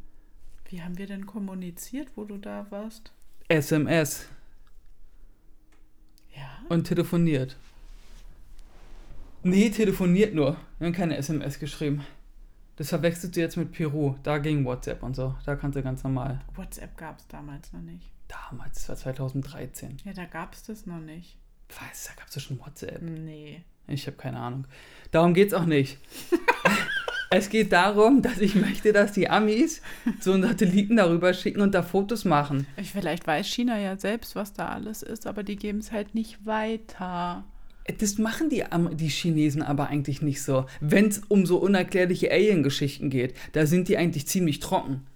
[0.69, 3.13] Wie haben wir denn kommuniziert, wo du da warst?
[3.49, 4.27] SMS
[6.37, 6.49] Ja.
[6.69, 7.57] und telefoniert.
[9.43, 10.57] Nee, telefoniert nur.
[10.79, 12.05] Wir haben keine SMS geschrieben.
[12.77, 14.15] Das verwechselst du jetzt mit Peru.
[14.23, 15.35] Da ging WhatsApp und so.
[15.45, 16.41] Da kannst du ganz normal.
[16.55, 18.11] WhatsApp gab es damals noch nicht.
[18.29, 19.99] Damals, das war 2013.
[20.05, 21.37] Ja, da gab es das noch nicht.
[21.69, 23.03] Was, da gab es doch schon WhatsApp.
[23.03, 23.65] Nee.
[23.87, 24.67] Ich habe keine Ahnung.
[25.11, 25.99] Darum geht's auch nicht.
[27.33, 29.83] es geht darum, dass ich möchte, dass die Amis
[30.21, 32.67] so einen Satelliten darüber schicken und da Fotos machen.
[32.77, 36.17] Ich, vielleicht weiß China ja selbst, was da alles ist, aber die geben es halt
[36.17, 37.45] nicht weiter.
[37.99, 38.65] Das machen die,
[38.95, 40.67] die Chinesen aber eigentlich nicht so.
[40.81, 45.07] Wenn es um so unerklärliche Alien-Geschichten geht, da sind die eigentlich ziemlich trocken.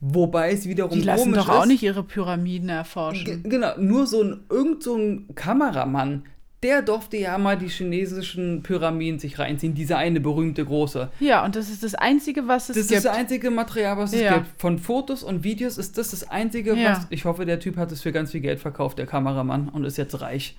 [0.00, 3.44] Wobei es wiederum Die lassen doch auch ist, nicht ihre Pyramiden erforschen.
[3.44, 6.24] Genau, nur so ein, irgend so ein Kameramann,
[6.62, 11.10] der durfte ja mal die chinesischen Pyramiden sich reinziehen, diese eine berühmte große.
[11.20, 12.98] Ja, und das ist das Einzige, was es Das gibt.
[12.98, 14.34] ist das einzige Material, was es Ja.
[14.38, 14.60] gibt.
[14.60, 16.92] Von Fotos und Videos ist das das einzige, Ja.
[16.98, 17.06] was.
[17.10, 19.96] Ich hoffe, der Typ hat es für ganz viel Geld verkauft, der Kameramann, und ist
[19.96, 20.56] jetzt reich.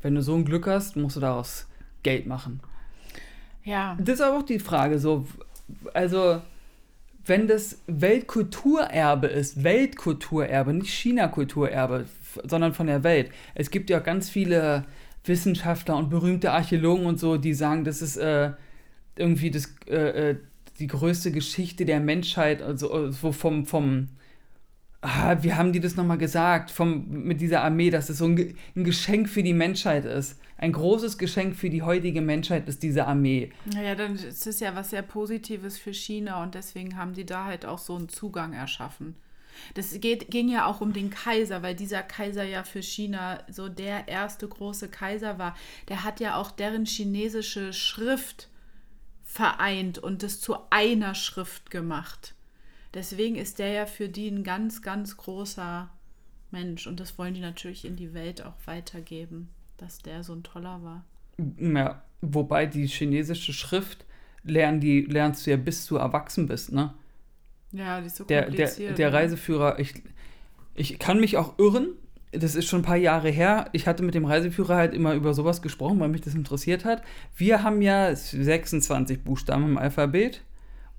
[0.00, 1.66] Wenn du so ein Glück hast, musst du daraus
[2.02, 2.60] Geld machen.
[3.64, 3.96] ja.
[4.00, 5.26] Das ist aber auch die Frage, so,
[5.92, 6.40] also,
[7.26, 12.06] wenn das Weltkulturerbe ist, Weltkulturerbe, nicht China-Kulturerbe,
[12.44, 13.30] sondern von der Welt.
[13.54, 14.84] Es gibt ja ganz viele
[15.28, 18.52] Wissenschaftler und berühmte Archäologen und so, die sagen, das ist äh,
[19.16, 20.36] irgendwie das, äh, äh,
[20.78, 24.08] die größte Geschichte der Menschheit, also äh, so vom, vom,
[25.00, 28.54] ah, wie haben die das nochmal gesagt, vom, mit dieser Armee, dass es so ein,
[28.76, 30.40] ein Geschenk für die Menschheit ist.
[30.56, 33.50] Ein großes Geschenk für die heutige Menschheit ist diese Armee.
[33.72, 37.44] Naja, dann ist es ja was sehr Positives für China und deswegen haben die da
[37.44, 39.14] halt auch so einen Zugang erschaffen.
[39.74, 43.68] Das geht, ging ja auch um den Kaiser, weil dieser Kaiser ja für China so
[43.68, 45.56] der erste große Kaiser war.
[45.88, 48.48] Der hat ja auch deren chinesische Schrift
[49.24, 52.34] vereint und das zu einer Schrift gemacht.
[52.94, 55.90] Deswegen ist der ja für die ein ganz, ganz großer
[56.50, 60.42] Mensch und das wollen die natürlich in die Welt auch weitergeben, dass der so ein
[60.42, 61.04] toller war.
[61.58, 64.06] Ja, wobei die chinesische Schrift
[64.42, 66.94] lernen die, lernst du ja bis du erwachsen bist, ne?
[67.72, 68.98] Ja, die ist so Der, der, kompliziert.
[68.98, 69.16] der ne?
[69.16, 69.94] Reiseführer, ich,
[70.74, 71.88] ich kann mich auch irren,
[72.32, 73.70] das ist schon ein paar Jahre her.
[73.72, 77.02] Ich hatte mit dem Reiseführer halt immer über sowas gesprochen, weil mich das interessiert hat.
[77.36, 80.42] Wir haben ja 26 Buchstaben im Alphabet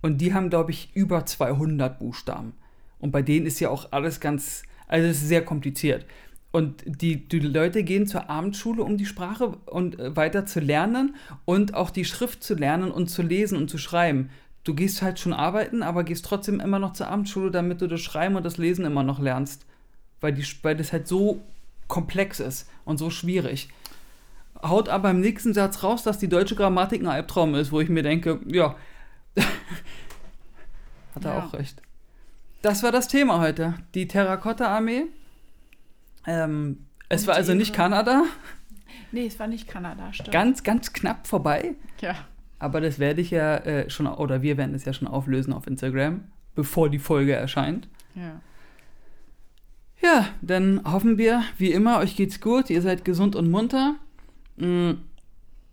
[0.02, 2.54] und die haben, glaube ich, über 200 Buchstaben.
[3.00, 6.06] Und bei denen ist ja auch alles ganz, also es ist sehr kompliziert.
[6.52, 11.16] Und die, die Leute gehen zur Abendschule, um die Sprache und äh, weiter zu lernen
[11.46, 14.32] und auch die Schrift zu lernen und zu lesen und zu schreiben.
[14.64, 18.02] Du gehst halt schon arbeiten, aber gehst trotzdem immer noch zur Abendschule, damit du das
[18.02, 19.66] Schreiben und das Lesen immer noch lernst.
[20.22, 21.42] Weil, die, weil das halt so
[21.88, 23.70] komplex ist und so schwierig.
[24.62, 27.88] haut aber im nächsten Satz raus, dass die deutsche Grammatik ein Albtraum ist, wo ich
[27.90, 28.76] mir denke, ja,
[31.16, 31.46] hat er Ja.
[31.46, 31.82] auch recht.
[32.62, 33.76] Das war das Thema heute.
[33.96, 35.06] Die Terrakotta-Armee.
[36.28, 38.24] Ähm, es Und war also nicht Kanada.
[39.14, 40.32] Nee, es war nicht Kanada, stimmt.
[40.32, 41.76] Ganz, ganz knapp vorbei.
[42.02, 42.16] ja.
[42.60, 45.66] Aber das werde ich ja äh, schon, oder wir werden es ja schon auflösen auf
[45.68, 47.88] Instagram, bevor die Folge erscheint.
[48.16, 48.42] ja.
[50.02, 53.96] Ja, dann hoffen wir, wie immer, euch geht's gut, ihr seid gesund und munter.
[54.56, 54.92] Mm,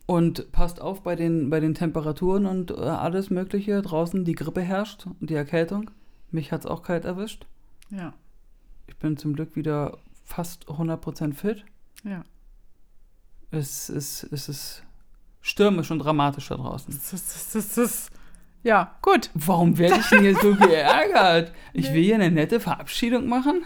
[0.06, 3.82] Und passt auf bei den, bei den Temperaturen und äh, alles Mögliche.
[3.82, 5.92] Draußen die Grippe herrscht und die Erkältung.
[6.32, 7.46] Mich hat's auch kalt erwischt.
[7.90, 8.14] Ja.
[8.88, 11.64] Ich bin zum Glück wieder fast 100% fit.
[12.02, 12.24] Ja.
[13.52, 14.82] Es ist, es ist
[15.46, 16.92] stürmisch und dramatisch da draußen.
[18.62, 19.30] Ja, gut.
[19.34, 21.52] Warum werde ich denn hier so geärgert?
[21.72, 23.64] Ich will hier eine nette Verabschiedung machen.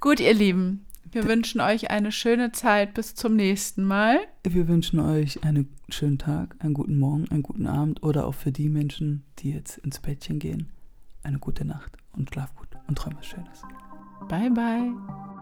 [0.00, 0.84] Gut, ihr Lieben.
[1.10, 2.94] Wir wünschen euch eine schöne Zeit.
[2.94, 4.18] Bis zum nächsten Mal.
[4.42, 8.50] Wir wünschen euch einen schönen Tag, einen guten Morgen, einen guten Abend oder auch für
[8.50, 10.70] die Menschen, die jetzt ins Bettchen gehen,
[11.22, 13.62] eine gute Nacht und schlaf gut und träum was Schönes.
[14.28, 15.37] Bye, bye.